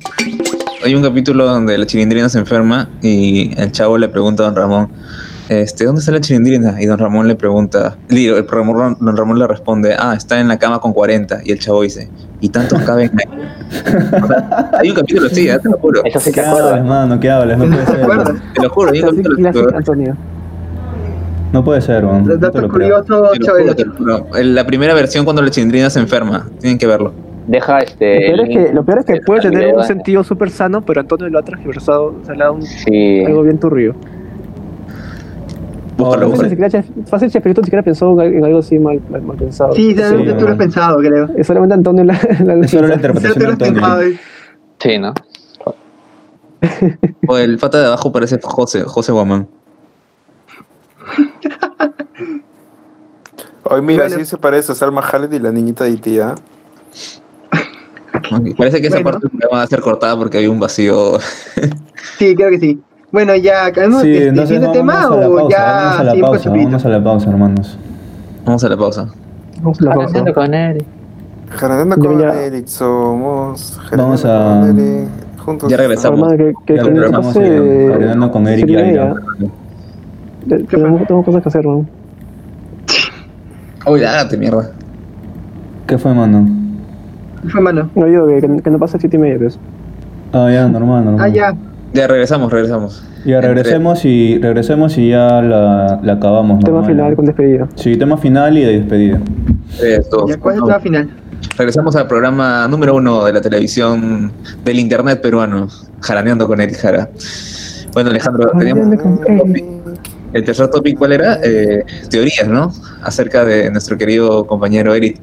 [0.85, 4.57] Hay un capítulo donde la chilindrina se enferma y el Chavo le pregunta a Don
[4.57, 4.91] Ramón,
[5.49, 6.81] este, ¿dónde está la chilindrina?
[6.81, 10.49] Y Don Ramón le pregunta, digo, el Ramón- Don Ramón le responde, ah, está en
[10.49, 11.41] la cama con 40.
[11.45, 12.09] Y el Chavo dice,
[12.41, 13.49] ¿y tantos caben ahí?
[14.81, 15.59] Hay un capítulo así, ¿eh?
[15.63, 16.01] te lo juro.
[16.05, 16.87] Eso sí ¿Qué te hablas, acuerdas.
[16.87, 17.21] mano?
[17.21, 17.59] ¿Qué hablas?
[17.59, 18.41] No puede ¿Te ser.
[18.55, 20.17] Te lo juro, hay un capítulo Antonio.
[21.53, 22.25] No puede ser, man.
[22.27, 24.27] No te lo curioso, juro, te lo juro.
[24.43, 27.13] La primera versión cuando la chilindrina se enferma, tienen que verlo.
[27.47, 28.19] Deja Lo este.
[28.19, 31.29] peor, es que, lo peor es que puede tener un sentido súper sano, pero Antonio
[31.29, 33.23] lo ha transversado, o sea, le ha dado un- Sí.
[33.25, 33.95] algo bien turbio.
[35.97, 36.69] Búscalo, Fácil, ni búscalo.
[36.69, 39.75] siquiera, Chef- fácil Chespirito ni siquiera pensó en algo así mal, mal, mal pensado.
[39.75, 40.03] Sí, Sí,
[40.39, 41.29] tú lo has pensado, creo.
[41.37, 42.15] Es solamente Antonio la,
[42.45, 43.47] la, Es solo la Sí, tú interpretación de.
[43.81, 44.19] Antonio.
[44.81, 45.15] Sí, ¿no?
[47.29, 49.47] O el pata de abajo parece José, José Guamán.
[53.65, 54.19] Hoy mira, Bueno.
[54.19, 56.35] sí se parece a Salma Khaled y la niñita de Iti, ¿ah?
[58.57, 59.21] Parece que esa Bueno.
[59.21, 61.19] parte va a ser cortada porque hay un vacío.
[62.19, 62.81] Sí, creo que sí.
[63.15, 66.01] Bueno, ya, ¿acabamos Sí, de de entonces vamos tema a la o pausa, ya vamos
[66.01, 67.79] a la pausa, vamos a la pausa, hermanos.
[68.45, 69.09] Vamos a la pausa.
[69.62, 70.25] Vamos a la pausa.
[70.35, 70.51] Con.
[71.49, 72.39] Jaranando Ya, con.
[72.39, 73.81] Eric somos.
[73.97, 75.09] Vamos a- con Eric,
[75.45, 75.71] Juntos.
[75.71, 76.33] Ya regresamos.
[76.33, 79.15] Hermano, que, que, Ya que regresamos Hablando con Eric y Aira.
[80.49, 81.87] Tengo, tengo cosas que hacer, ¿no?
[83.87, 84.73] Uy, lágate, mierda.
[85.87, 86.49] ¿Qué fue, mano?
[87.49, 87.91] Fue mano.
[87.95, 89.57] No digo que, que, que no pase siete y media, pues.
[90.33, 91.21] Ah, ya, normal, normal.
[91.25, 91.55] Ah, ya.
[91.95, 93.05] Ya regresamos, regresamos.
[93.25, 96.59] Ya regresemos y regresemos y ya la, la acabamos.
[96.59, 96.91] Tema normal.
[96.91, 97.69] final con despedida.
[97.77, 99.21] Sí, tema final y de despedida.
[99.81, 100.71] Ya, ¿cuál es uno.
[100.71, 101.09] la final?
[101.57, 104.33] Regresamos al programa número uno de la televisión
[104.65, 105.69] del internet peruano,
[106.01, 107.09] Jaraneando con Eric Jara.
[107.93, 108.99] Bueno, Alejandro, teníamos
[110.33, 111.39] el tercer topic, ¿cuál era?
[111.45, 112.73] Eh, teorías, ¿no?
[113.03, 115.21] Acerca de nuestro querido compañero Eric.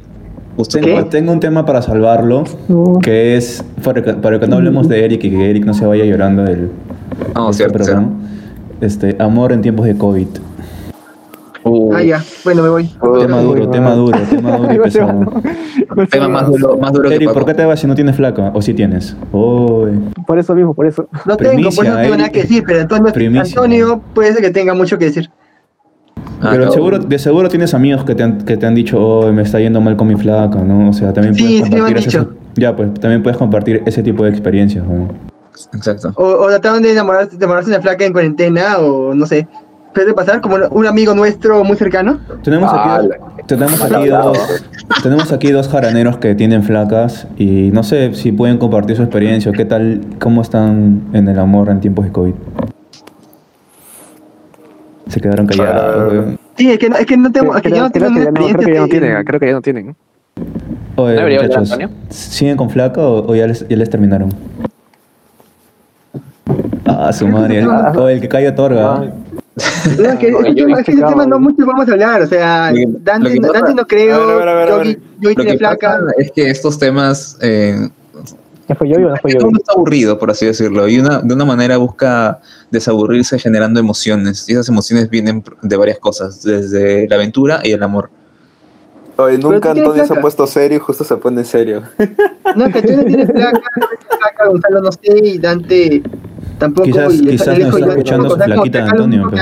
[1.09, 2.99] Tengo un tema para salvarlo, No.
[3.01, 5.85] que es para que, para que no hablemos de Eric y que Eric no se
[5.85, 6.71] vaya llorando del, de
[7.35, 8.09] este cierto, programa.
[8.81, 10.27] Este, amor en tiempos de COVID.
[11.63, 12.23] Uh, Ah, ya.
[12.43, 12.87] Bueno, me voy.
[13.19, 15.31] Tema Uy, duro, tema duro, tema duro y pesado.
[16.09, 17.39] Tema más duro, más duro que Eric, Paco.
[17.39, 18.51] ¿por qué te vas si no tienes flaca?
[18.55, 19.15] ¿O si tienes?
[19.31, 19.91] Uy.
[20.25, 21.07] Por eso mismo, por eso.
[21.25, 23.59] No tengo, por eso Primicia, no tengo nada que decir, pero Antonio, Primicia.
[23.59, 25.29] Antonio puede ser que tenga mucho que decir.
[26.41, 29.31] Ah, Pero seguro, de seguro tienes amigos que te han, que te han dicho, oh,
[29.31, 30.89] me está yendo mal con mi flaca, ¿no?
[30.89, 32.31] O sea, también Sí, puedes sí compartir ese- dicho.
[32.55, 35.09] Ya, pues, también puedes compartir ese tipo de experiencias, ¿no?
[35.73, 36.11] Exacto.
[36.15, 39.47] O, o trataron de enamorarse, de enamorarse de una flaca en cuarentena, o no sé.
[39.93, 42.19] Puede pasar como un amigo nuestro muy cercano.
[42.43, 44.37] Tenemos Ah, aquí, la- tenemos aquí dos,
[45.03, 49.51] tenemos aquí dos jaraneros que tienen flacas y no sé si pueden compartir su experiencia
[49.51, 52.33] o qué tal, cómo están en el amor en tiempos de COVID.
[55.11, 56.11] Se quedaron callados.
[56.13, 56.39] weón.
[56.57, 58.33] Sí, es que no, es que no tengo, es que yo creo, no tengo creo
[58.33, 58.87] que ya no, creo que ya no experiencia.
[58.87, 59.95] tienen, creo que ya no tienen.
[60.95, 61.89] Oye, ¿No debería hablar, muchachos, Antonio?
[62.09, 64.33] ¿siguen con flaca o, o ya, les, ya les terminaron?
[66.85, 67.69] Ah, su madre, el,
[68.09, 68.99] el que cae otorga.
[69.01, 69.13] Ay.
[69.99, 71.91] No, es que ese Yo tema, es que ese explicaba, tema no mucho vamos a
[71.91, 72.71] hablar, o sea,
[73.03, 74.87] Dante, Dante no creo, A ver, a ver, a ver, a ver.
[74.87, 75.99] Yogi, Yogi Lo tiene flaca.
[76.17, 77.89] es que estos temas eh,
[78.71, 79.39] ¿Ya fue yo o no fue yo?
[79.39, 84.47] todo está aburrido, por así decirlo, y una, de una manera busca desaburrirse generando emociones,
[84.47, 88.09] y esas emociones vienen de varias cosas, desde la aventura y el amor.
[89.17, 91.83] Oye, nunca Antonio se ha puesto serio y justo se pone serio.
[92.55, 93.61] No, que tú no tienes flaca,
[94.47, 96.01] Gonzalo no sé, y Dante
[96.57, 96.85] tampoco.
[96.85, 99.41] Quizás- y quizás Alejo no está escuchando su que de Antonio, pues.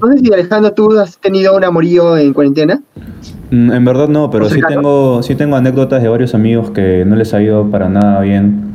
[0.00, 2.82] No sé si Alejandro tú has tenido un amorío en cuarentena.
[3.52, 7.14] Mm, En verdad no, pero sí tengo, sí tengo anécdotas de varios amigos que no
[7.16, 8.72] les ha ido para nada bien.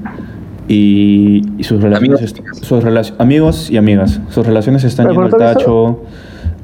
[0.70, 2.60] Y, y sus relaciones, Amigos.
[2.62, 6.02] sus relac- amigos y amigas, sus relaciones están Pero, yendo al tacho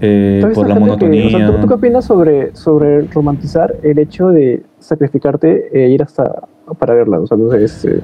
[0.01, 1.47] eh, ¿Tú has por la que- o sea, monotonía.
[1.47, 6.43] ¿tú, tú qué opinas sobre, sobre romantizar el hecho de sacrificarte e ir hasta
[6.79, 7.19] para verla?
[7.19, 8.01] O sea, no sé, es, eh,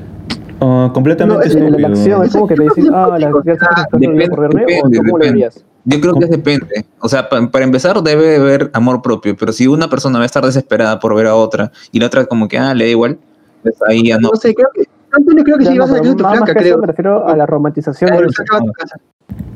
[0.62, 1.88] Ah, completamente No, es- la, la estúpido.
[1.88, 4.98] acción es como que te dicen, ah, la Depende, ya sacrificaste por verme, o depende,
[4.98, 5.32] tú cómo lo depende.
[5.32, 5.66] verías.
[5.86, 6.86] Yo creo que depende.
[7.00, 10.26] O sea, pa- para empezar debe haber amor propio, pero si una persona va a
[10.26, 13.18] estar desesperada por ver a otra y la otra como que, ah, le da igual,
[13.64, 14.32] pues ahí ya no.
[14.34, 14.84] No sé, creo que.
[15.12, 16.78] Antonio, creo que sí no, vas a tu más- más flaca, que eso creo.
[16.80, 18.44] me refiero a la romantización Claro, de eso.
[18.46, 18.96] saca a tu casa.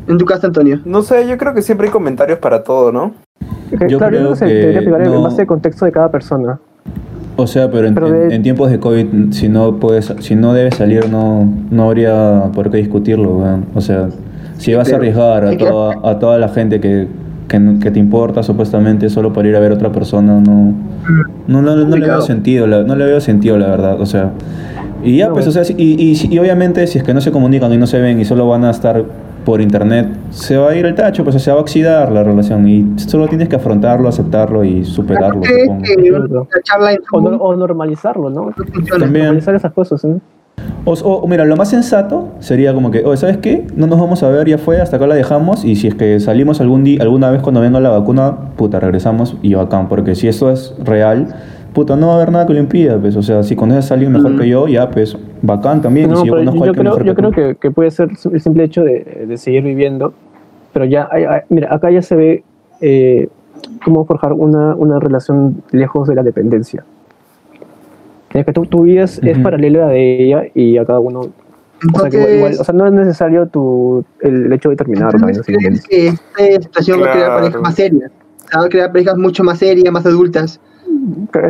[0.07, 0.79] En tu casa, Antonio.
[0.85, 3.13] No sé, yo creo que siempre hay comentarios para todo, ¿no?
[3.77, 5.47] Que, Yo claro, yo creo creo que se que debería pegar en no- base al
[5.47, 6.59] contexto de cada persona.
[7.35, 10.35] O sea, pero en, Pero en- de- en tiempos de COVID, si no puedes, si
[10.35, 13.43] no debes salir, no, no habría por qué discutirlo.
[13.73, 14.09] O sea,
[14.57, 17.07] si vas a arriesgar a toda, a toda la gente que,
[17.47, 20.73] que, te importa supuestamente solo para ir a ver a otra persona, no,
[21.47, 23.99] no, no, no le veo sentido, la- no le veo sentido, la verdad.
[23.99, 24.31] O sea,
[25.03, 27.31] y ya, No, pues, o sea, y, y, y obviamente si es que no se
[27.31, 29.03] comunican y no se ven y solo van a estar
[29.45, 32.67] por internet, se va a ir al tacho, pues se va a oxidar la relación
[32.67, 35.41] y solo tienes que afrontarlo, aceptarlo y superarlo.
[35.41, 35.43] O,
[37.09, 38.51] Zoom no- o normalizarlo, ¿no?
[38.99, 39.25] También.
[39.25, 40.19] Normalizar esas cosas, ¿no?
[40.85, 43.65] O, o, mira, lo más sensato sería como que, oye, ¿sabes qué?
[43.75, 45.63] No nos vamos a ver, ya fue, hasta acá la dejamos.
[45.63, 49.37] Y si es que salimos algún día, alguna vez cuando venga la vacuna, puta, regresamos
[49.41, 49.87] y bacán.
[49.87, 51.27] Porque si esto es real,
[51.73, 53.15] puta, no va a haber nada que lo impida, pues.
[53.15, 56.07] O sea, si conoces a alguien mejor que yo, ya, pues, bacán también.
[56.07, 57.59] y No, si yo pero conozco a yo alguien creo, mejor yo que creo tú.
[57.59, 60.13] que, que puede ser el simple hecho de, de seguir viviendo,
[60.71, 62.43] pero ya, hay- hay- mira, acá ya se ve
[62.81, 63.27] eh,
[63.83, 66.83] cómo forjar una, una relación lejos de la dependencia.
[68.33, 69.43] Es que tu, tu vida es, es Ujú.
[69.43, 71.19] paralela de ella y a cada uno...
[71.93, 75.11] O sea, que igual- igual- o sea, no es necesario tu, el, hecho de terminar.
[75.13, 77.41] Entonces, ¿crees que esta situación va a crear Claro.
[77.41, 78.11] parejas más serias?
[78.45, 80.59] O sea, va a crear parejas mucho más serias, más adultas.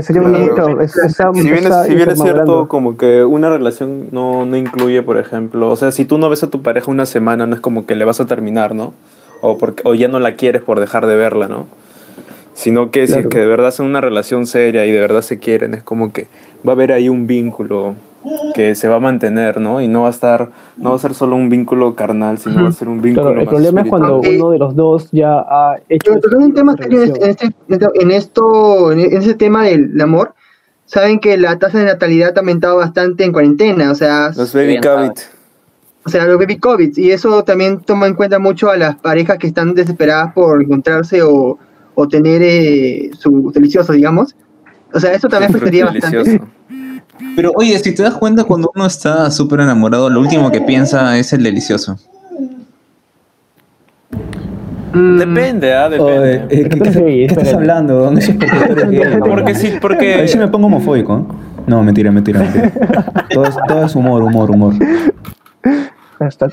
[0.02, 0.82] Sería Claro.
[0.82, 2.24] es- Si bien, es, si bien es madurando.
[2.54, 6.30] cierto, como que una relación no, no incluye, por ejemplo, o sea, si tú no
[6.30, 8.94] ves a tu pareja una semana, no es como que le vas a terminar, ¿no?
[9.42, 11.68] O, porque, o ya no la quieres por dejar de verla, ¿no?
[12.56, 15.40] Sino que si es que de verdad son una relación seria y de verdad se
[15.40, 16.28] quieren, es como que
[16.68, 17.96] va a haber ahí un vínculo
[18.56, 19.82] que se va a mantener, ¿no?
[19.82, 22.70] Y no va a estar, no va a ser solo un vínculo carnal, sino va
[22.70, 25.40] a ser un vínculo Claro, el más problema es cuando uno de los dos ya
[25.40, 26.12] ha hecho...
[26.14, 27.30] Pero tocando un tema serio en relación.
[27.30, 30.34] este, en este- en esto, en ese tema del amor,
[30.86, 34.80] saben que la tasa de natalidad ha aumentado bastante en cuarentena, o sea, Los baby
[34.80, 35.14] cabit.
[36.06, 39.38] o sea, los baby COVID, y eso también toma en cuenta mucho a las parejas
[39.38, 41.58] que están desesperadas por encontrarse o,
[41.96, 44.36] o tener eh, su delicioso, digamos.
[44.94, 46.40] O sea, eso también afectaría bastante.
[47.36, 51.18] Pero oye, si te das cuenta, cuando uno está súper enamorado, lo último que piensa
[51.18, 51.98] es el delicioso.
[54.94, 55.88] Mm, Depende, ¿ah?
[55.88, 56.34] Oye, Depende.
[56.56, 58.12] eh, ¿qué, qué- sí, qué estás hablando?
[58.18, 58.38] Eso es
[59.28, 60.14] porque sí, porque...
[60.16, 61.34] Ahí sí me pongo homofóbico, ¿eh?
[61.66, 62.72] No, mentira, mentira, mentira.
[63.34, 64.74] todo, es, todo es humor, humor, humor.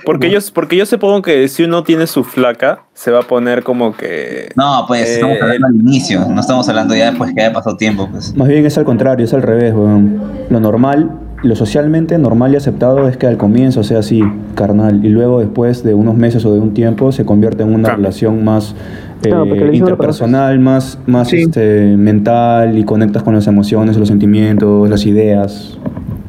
[0.04, 3.62] Porque yo, porque yo supongo que si uno tiene su flaca, se va a poner
[3.62, 4.50] como que...
[4.56, 7.76] No, pues Eh, estamos hablando al inicio, no estamos hablando ya después que haya pasado
[7.76, 8.08] tiempo.
[8.10, 8.34] Pues.
[8.36, 10.20] Más bien es al contrario, es al revés, weón.
[10.50, 11.10] Lo normal,
[11.42, 14.22] lo socialmente normal y aceptado es que al comienzo sea así,
[14.54, 17.84] carnal, y luego después de unos meses o de un tiempo se convierte en una
[17.84, 17.96] Claro.
[17.98, 18.74] relación más
[19.22, 21.42] eh, interpersonal, más, más Sí.
[21.42, 25.78] este, mental y conectas con las emociones, los sentimientos, las ideas.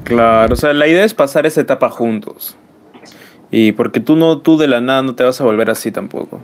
[0.03, 2.57] Claro, o sea, la idea es pasar esa etapa juntos.
[3.51, 6.41] Y porque tú no, tú de la nada no te vas a volver así tampoco.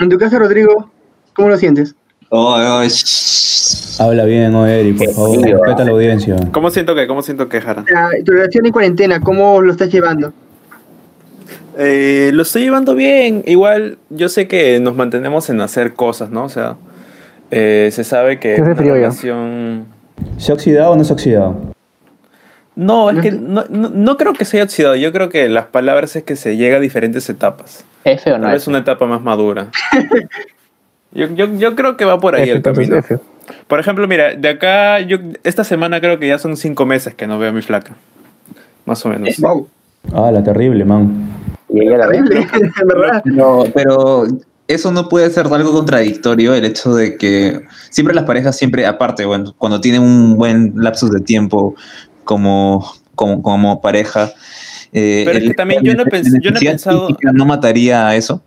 [0.00, 0.90] En tu caso, Rodrigo,
[1.32, 1.94] ¿cómo lo sientes?
[2.28, 2.82] Oh, oh.
[3.98, 4.98] Habla bien, ¿no, Eric?
[4.98, 6.36] Por favor, Sí, respeta a la audiencia.
[6.52, 7.84] ¿Cómo siento que, cómo siento que, Jara?
[7.84, 10.32] Sea, tu relación en cuarentena, ¿cómo lo estás llevando?
[11.78, 13.42] Eh, lo estoy llevando bien.
[13.46, 16.44] Igual yo sé que nos mantenemos en hacer cosas, ¿no?
[16.44, 16.76] O sea,
[17.50, 19.86] eh, se sabe que Hace una frío relación...
[20.38, 21.75] ¿Se ha oxidado o no se ha oxidado?
[22.76, 24.96] No, es que no, no, no creo que se haya oxidado.
[24.96, 27.84] Yo creo que las palabras es que se llega a diferentes etapas.
[28.04, 28.70] F o no Tal vez F.
[28.70, 29.68] una etapa más madura.
[31.12, 32.96] Yo, yo, yo creo que va por ahí F, el camino.
[32.96, 33.18] F.
[33.68, 37.26] Por ejemplo, mira, de acá, yo esta semana creo que ya son cinco meses que
[37.26, 37.94] no veo a mi flaca.
[38.84, 39.38] Más o menos.
[39.38, 39.66] Wow.
[40.12, 41.30] Ah, la terrible, man.
[41.70, 42.08] Y ella la.
[42.08, 42.46] Terrible,
[42.84, 43.22] verdad.
[43.24, 44.26] Pero, pero
[44.68, 49.24] eso no puede ser algo contradictorio, el hecho de que siempre las parejas, siempre, aparte,
[49.24, 51.76] bueno, cuando tienen un buen lapsus de tiempo
[52.26, 54.30] como, como, como pareja.
[54.92, 58.42] eh, Pero es que también yo no yo no he pensado- ¿No mataría a eso?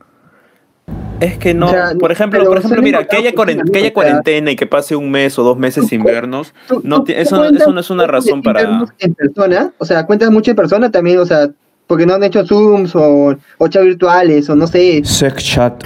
[1.20, 3.78] Es que no, O sea, por ejemplo, por ejemplo, mira, que haya, cuaren- importantes, que
[3.80, 7.12] haya cuarentena y que pase un mes o dos meses sin vernos, Tú- no, tú-
[7.12, 8.88] eso, eso no es una razón para...
[9.00, 11.50] En persona, o sea, cuentas mucho en persona también, o sea,
[11.88, 15.84] porque no han hecho Zooms o, o chat virtuales o no sé, Sex chat.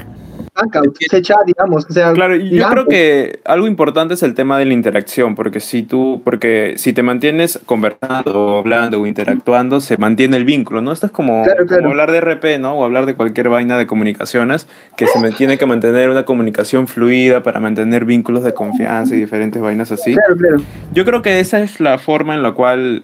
[0.99, 4.35] Ese chat, digamos, o sea, Claro, y yo digamos, creo que algo importante es el
[4.35, 9.81] tema de la interacción, porque si tú, porque si te mantienes conversando, hablando o interactuando,
[9.81, 10.91] se mantiene el vínculo, ¿no?
[10.91, 11.81] Esto es como, Claro, claro.
[11.81, 12.73] como hablar de RP, ¿no?
[12.75, 17.41] O hablar de cualquier vaina de comunicaciones, que se tiene que mantener una comunicación fluida
[17.41, 20.13] para mantener vínculos de confianza y diferentes vainas así.
[20.13, 20.57] Claro, claro.
[20.91, 23.03] Yo creo que esa es la forma en la cual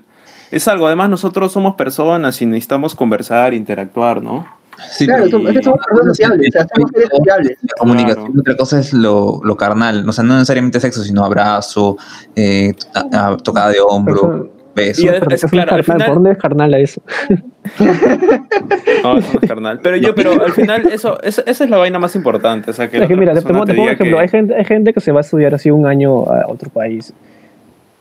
[0.51, 0.85] es algo.
[0.85, 4.58] Además, nosotros somos personas y necesitamos conversar, interactuar, ¿no?
[4.91, 7.57] Sí, Claro, somos- es que somos personas sociables, o sea, somos seres sociables.
[7.61, 8.39] La comunicación, Claro.
[8.41, 11.97] otra cosa es lo, lo carnal, o sea, no necesariamente sexo, sino abrazo,
[12.35, 15.01] eh, a- a- tocada de hombro, beso.
[15.01, 17.01] Y Es, es- es claro, al carnal, final- ¿por dónde es carnal a eso?
[19.03, 19.79] No, eso no es carnal.
[19.83, 22.71] Pero yo, pero al final, eso, eso- esa es la vaina más importante.
[22.71, 24.27] O sea, que Es que mira, te, pongo- te te pongo un ejemplo, que- hay,
[24.29, 27.13] gente, hay gente que se va a estudiar así un año a otro país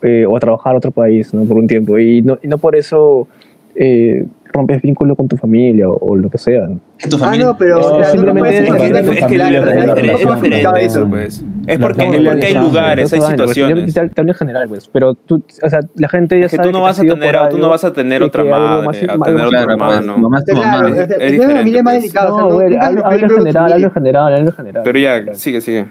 [0.02, 1.44] eh, o a trabajar a otro país ¿no?
[1.44, 3.26] por un tiempo y no, y no por eso
[3.74, 4.24] eh,
[4.58, 6.66] rompes vínculo con tu familia o, o lo que sea.
[6.66, 6.80] ¿no?
[7.08, 7.46] Tu Ah, familia.
[7.46, 9.58] no, pero No, simplemente no es es Es que la- la
[9.94, 11.44] es- es es diferente eso, pues.
[11.66, 13.94] Es La porque, hay es lugares, hay pues, situaciones.
[13.94, 16.68] Te, hablo en general, pues, pero tú, o sea, la gente ya Es que sabe
[16.70, 19.48] tú no vas a tener, tú no algo vas a tener otra madre, a tener
[19.48, 20.18] pues, hermano.
[20.18, 20.44] mamá es
[20.92, 22.14] es es diferente, pues.
[22.14, 22.60] No, no
[23.04, 24.82] hablo en general, hablo en general, hablo en general.
[24.84, 25.86] Pero ya, sigue, sigue.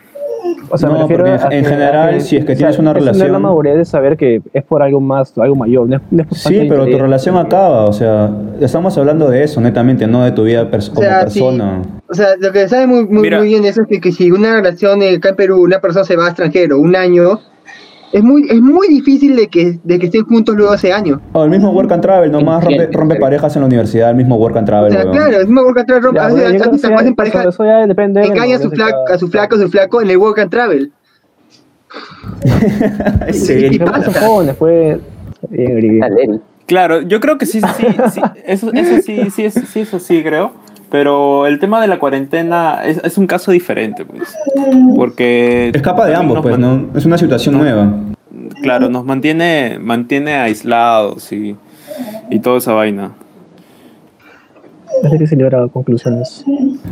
[0.70, 2.52] O sea, me No, refiero porque a en que- general, a que- si es que
[2.54, 5.38] o sea, tienes una es relación- la madurez de saber que es por algo más,
[5.38, 5.88] algo mayor.
[5.88, 9.44] No es, no es por Sí, pero tu relación acaba, o sea, estamos hablando de
[9.44, 11.16] eso, netamente, no de tu vida pers- O como sí.
[11.40, 11.82] persona.
[12.10, 15.02] O sea, lo que sabe muy, muy, bien eso es que, que si una relación
[15.02, 17.40] eh, acá en Perú, una persona se va a extranjero un año,
[18.14, 21.20] es muy, es muy difícil de que, de que estén juntos luego ese año.
[21.34, 24.36] O el mismo work and travel, nomás rompe, rompe parejas en la universidad, el mismo
[24.38, 25.12] work and O travel, sea, weón.
[25.16, 27.86] claro, es mismo work and travel, Ya, a veces eso ya- hacen pareja, eso, ya
[27.86, 28.24] depende.
[28.24, 30.92] engaña a su, flaco, a su flaco, a su flaco en el work and travel.
[33.34, 33.70] Sí.
[33.78, 35.00] Que son jóvenes, fue.
[35.50, 36.40] Dale.
[36.66, 40.52] Claro, yo creo que sí, sí, sí, eso, eso sí, sí, sí, eso sí creo.
[40.90, 44.36] Pero el tema de la cuarentena es, es un caso diferente, pues.
[44.96, 45.72] Porque.
[45.74, 46.88] Escapa de ambos, pues, ¿no?
[46.96, 47.64] Es una situación No.
[47.64, 47.92] nueva.
[48.62, 51.56] Claro, nos mantiene, mantiene aislados y,
[52.30, 53.12] y toda esa vaina.
[55.72, 56.44] Conclusiones.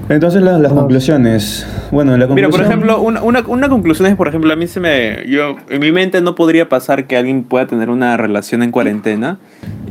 [0.09, 1.67] Entonces las, las conclusiones.
[1.91, 2.51] Bueno, la Mira, conclusión...
[2.51, 5.25] por ejemplo, una, una, una conclusión es, por ejemplo, a mí se me...
[5.27, 9.39] Yo, en mi mente no podría pasar que alguien pueda tener una relación en cuarentena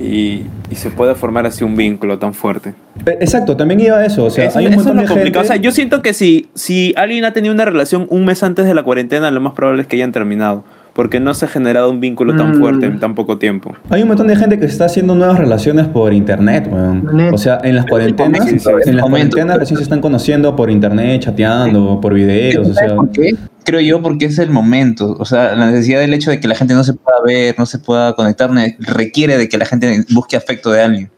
[0.01, 2.75] y, y se pueda formar así un vínculo tan fuerte.
[3.07, 4.25] Eh, Exacto, también iba a eso.
[4.25, 5.45] O sea, eso, hay un eso es de complicado.
[5.45, 5.49] O gente...
[5.49, 8.75] sea, yo siento que si, si alguien ha tenido una relación un mes antes de
[8.75, 10.65] la cuarentena, lo más probable es que hayan terminado.
[10.95, 12.61] Porque no se ha generado un vínculo tan Mm.
[12.61, 13.74] fuerte en tan poco tiempo.
[13.90, 16.99] Hay un montón de gente que está haciendo nuevas relaciones por internet, weón.
[16.99, 17.30] Internet.
[17.34, 19.30] O sea, en las cuarentenas, Sí, sí, en las momento.
[19.36, 22.97] cuarentenas recién se están conociendo por internet, chateando, por videos, o ¿Sabes sea...
[22.97, 23.34] por qué?
[23.64, 25.16] Creo yo porque es el momento.
[25.18, 27.66] O sea, la necesidad del hecho de que la gente no se pueda ver, no
[27.66, 31.11] se pueda conectar, ne- requiere de que la gente busque afecto de alguien.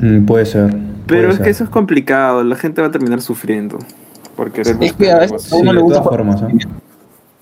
[0.00, 0.70] mm, puede ser.
[0.70, 1.44] Pero puede es ser.
[1.44, 2.44] que eso es complicado.
[2.44, 3.78] La gente va a terminar sufriendo.
[4.36, 6.46] Por querer Es que a veces a uno le de gusta formas, ¿eh?
[6.54, 6.68] Ese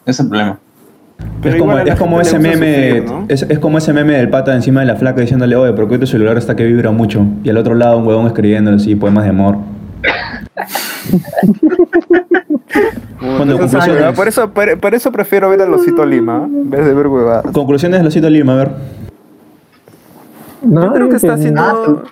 [0.07, 0.59] es el problema.
[1.43, 2.57] Pero es como, la es como ese meme,
[2.99, 3.25] sufrir, ¿no?
[3.29, 5.97] es, es como ese meme del pata encima de la flaca diciéndole, oye, ¿por qué
[5.99, 7.25] tu celular está que vibra mucho?
[7.45, 9.57] Y al otro lado un huevón escribiéndole así poemas de amor.
[13.21, 14.15] Bueno, conclusiones.
[14.17, 17.45] por, eso, por, por eso prefiero ver a Losito Lima en vez de ver huevadas.
[17.53, 18.71] Conclusiones de Losito Lima, a ver.
[20.63, 22.05] No, Yo creo que está haciendo.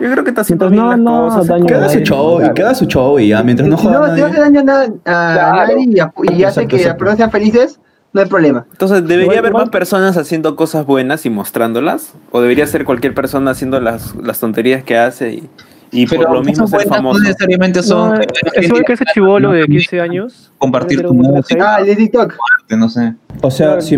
[0.00, 1.46] Yo creo que está haciendo bien no- las no cosas.
[1.46, 2.54] dañe Que haga su show, y claro.
[2.54, 4.62] que haga su show y ya, mientras no si joda no, no hace daño a,
[4.64, 5.56] nada- a Claro.
[5.56, 6.98] nadie y, apo- y hace Exacto, que las exacto.
[6.98, 7.80] personas sean felices,
[8.16, 8.64] no hay problema.
[8.72, 12.14] Entonces, ¿debería Igual- haber igual- más personas haciendo cosas buenas y mostrándolas?
[12.32, 15.50] ¿O debería ser cualquier persona haciendo las, las tonterías que hace y,
[15.92, 17.18] y por lo mismo ser famoso?
[17.18, 18.14] No necesariamente son.
[18.14, 20.50] No, que la eso que ese chivolo de una 15 años.
[20.58, 21.74] Compartir tu música.
[21.76, 22.34] Ah, el de TikTok.
[22.70, 23.14] No sé.
[23.42, 23.96] O sea, Claro, si,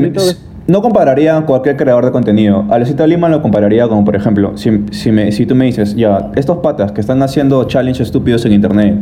[0.69, 2.67] no compararía a cualquier creador de contenido.
[2.69, 5.97] A Losito Lima lo compararía como, por ejemplo, si, si, me, si tú me dices,
[5.97, 8.95] ya, estos patas que están haciendo challenges estúpidos en internet,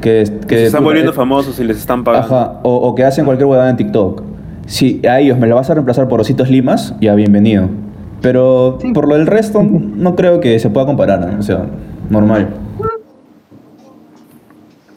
[0.00, 2.34] que, que Que se están volviendo eh, famosos y les están pagando.
[2.34, 4.29] Ajá, o, o que hacen cualquier huevada en TikTok.
[4.70, 7.68] Si a ellos me lo vas a reemplazar por Ositos Limas, ya bienvenido.
[8.22, 11.40] Pero por lo del resto, no creo que se pueda comparar, ¿no?
[11.40, 11.66] o sea,
[12.08, 12.50] normal.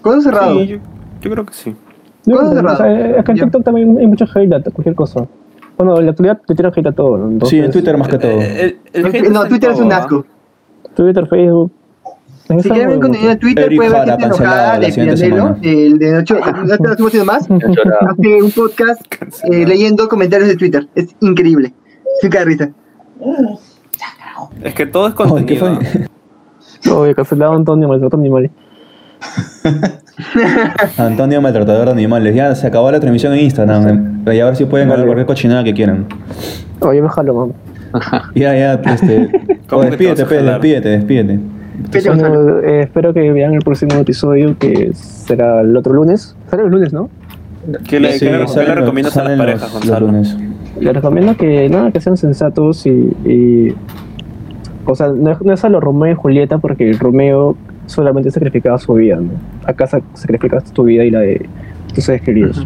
[0.04, 0.60] Con cerrado.
[0.60, 0.78] Sí, yo,
[1.22, 1.76] yo creo que sí.
[2.24, 2.76] Yo Todo creo que- cerrado.
[2.76, 3.38] o sea, es que en.
[3.40, 5.26] TikTok también hay mucho hate a cualquier cosa.
[5.76, 7.18] Bueno, en la actualidad te tiran hate a todo.
[7.18, 7.32] ¿no?
[7.32, 8.32] Entonces, sí, en Twitter más que todo.
[8.32, 9.98] Eh, el- el hate No, Twitter es un ¿ah?
[9.98, 10.24] asco.
[10.96, 11.72] Twitter, Facebook.
[12.48, 15.58] Si quieren ver contenido de Twitter, Eric pueden ver gente enojada de semana.
[15.62, 17.48] el de Ocho, no te lo estuvo haciendo más.
[17.50, 19.02] Hace un podcast
[19.52, 20.88] eh, leyendo comentarios de Twitter.
[20.96, 21.74] Es increíble.
[22.22, 22.70] Cae de risa.
[24.62, 25.80] Es que todo es Ay, ¿qué contenido.
[26.84, 26.92] fue?
[26.94, 28.52] Oye, cancelado Antonio, maltrató animales.
[30.98, 32.36] Antonio Maltratador de Animales.
[32.36, 34.24] Ya se acabó la transmisión en Instagram.
[34.28, 35.04] Y a ver si pueden Vale.
[35.04, 36.08] cualquier cochinada que quieran.
[36.82, 37.54] Oye, me jalo, mamá.
[38.36, 39.30] Ya, ya, este.
[39.70, 41.40] ¿Cómo oh, despídete, despídete, despídete.
[41.94, 46.36] Eh, espero que vean el próximo episodio que será el otro lunes.
[46.50, 47.10] Será el lunes, ¿no?
[47.88, 50.08] ¿Qué le, Sí, qué le- qué le recomiendas a las parejas, los- Gonzalo?
[50.08, 50.38] los lunes.
[50.80, 52.90] Les recomiendo que nada, que sean sensatos y,
[53.26, 53.76] y-
[54.86, 57.56] o sea, no, es- no es a lo Romeo y Julieta porque Romeo
[57.86, 59.32] solamente sacrificaba su vida, ¿no?
[59.66, 61.46] Acá sa- sacrificas tu vida y la de
[61.94, 62.66] tus seres queridos.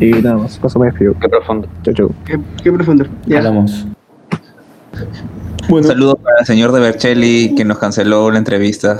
[0.00, 1.14] Y nada más, cosa más escribo.
[1.20, 1.68] Qué profundo.
[1.82, 2.10] Chau, chau.
[2.24, 3.04] Qué, qué profundo.
[3.26, 3.38] Ya.
[3.38, 3.86] Hablamos.
[5.70, 8.98] Un saludo para el señor de Bercelli que nos canceló la entrevista.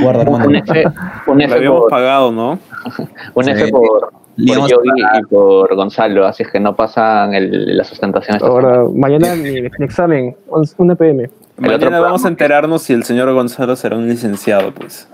[0.00, 0.24] Guarda.
[0.30, 0.84] Un F,
[1.26, 2.58] un Lo F habíamos por, pagado, ¿no?
[3.34, 3.70] un F Sí.
[3.70, 4.88] por, por Yogi
[5.20, 8.36] y por Gonzalo, así es que no pasan el, la sustentación.
[8.36, 11.22] esta Ahora, mañana mi, mi examen, 11 1 pm.
[11.24, 15.06] El Mañana vamos a que- enterarnos si el señor Gonzalo será un licenciado, pues.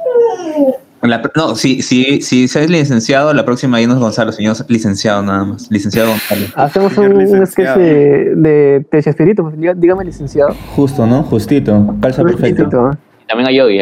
[1.03, 5.23] La- no, si, si, si seas licenciado, la próxima ya no es Gonzalo, señor licenciado
[5.23, 5.71] nada más.
[5.71, 6.47] Licenciado Gonzalo.
[6.57, 10.55] Hacemos Señor un, un sketch de, de, de Chespirito, pues, dígame licenciado.
[10.75, 11.23] Justo, ¿no?
[11.23, 11.95] Justito.
[12.03, 12.91] Calza perfecto.
[12.91, 12.97] ¿eh?
[13.29, 13.79] También a Yogi.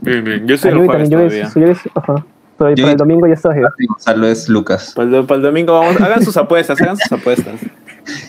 [0.00, 0.46] Bien, bien.
[0.46, 2.24] Yo soy el yo jueves también, yo yo es- ajá.
[2.56, 3.54] Pero Yo- para el domingo ya estás.
[3.78, 4.92] Y Gonzalo es Lucas.
[4.96, 7.54] Para el, do- para el domingo vamos, hagan sus apuestas, hagan sus apuestas.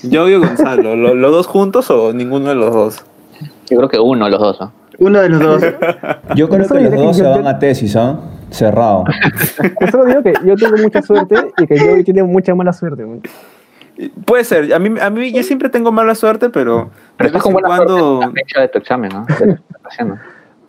[0.03, 3.05] Yogi o Gonzalo, ¿lo- ¿los dos juntos o ninguno de los dos?
[3.69, 4.71] Yo creo que uno de los dos, ¿ah?
[4.99, 5.61] Uno de los dos.
[6.35, 8.19] Yo creo que los dos se van a tesis, ¿ah?
[8.51, 9.05] Cerrado.
[9.81, 13.05] Yo solo digo que yo tengo mucha suerte y que yo tiene mucha mala suerte.
[14.25, 17.33] Puede ser, a mí, a mí yo siempre tengo mala suerte, pero Pero de estás
[17.33, 17.97] vez con buena cuando...
[17.97, 19.25] suerte en la fecha de tu examen, ¿no?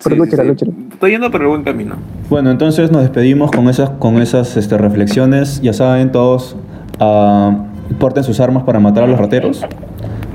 [0.00, 1.96] Estoy yendo por el buen camino.
[2.30, 5.60] Bueno, entonces nos despedimos con esas, con esas este, reflexiones.
[5.60, 6.56] Ya saben, todos
[6.98, 7.66] ah,
[7.98, 9.62] porten sus armas para matar a los rateros.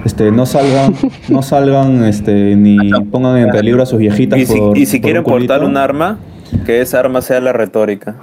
[0.06, 0.94] Este, no salgan,
[1.30, 2.78] no salgan este, ni
[3.12, 4.40] pongan en peligro a sus viejitas.
[4.40, 6.20] Y si, por- y si por quieren un portar un arma,
[6.66, 8.16] que esa arma sea la retórica.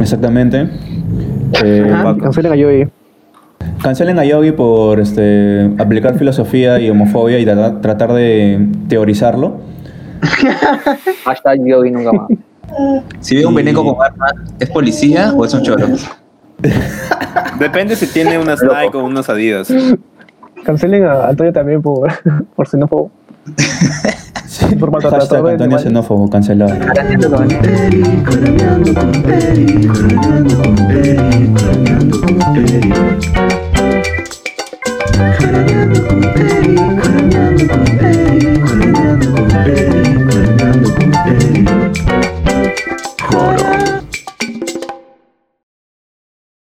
[0.00, 0.68] Exactamente.
[1.62, 2.88] Eh, Ah, cancelen a Joey.
[3.82, 9.60] cancelen a Yogi por este, aplicar filosofía y homofobia y trata- tratar de teorizarlo.
[11.24, 12.28] Hashtag Yogi nunca más.
[13.20, 15.88] Si ve un veneco con arma, ¿es policía o es un choro?
[17.58, 19.70] Depende si tiene unas Nike o unas Adidas.
[20.64, 22.10] Cancelen a Antonio también por,
[22.56, 23.10] por xenófobo.
[24.46, 25.52] Sí, por maltratador.
[25.52, 25.82] Antonio animal.
[25.82, 26.74] xenófobo, cancelado.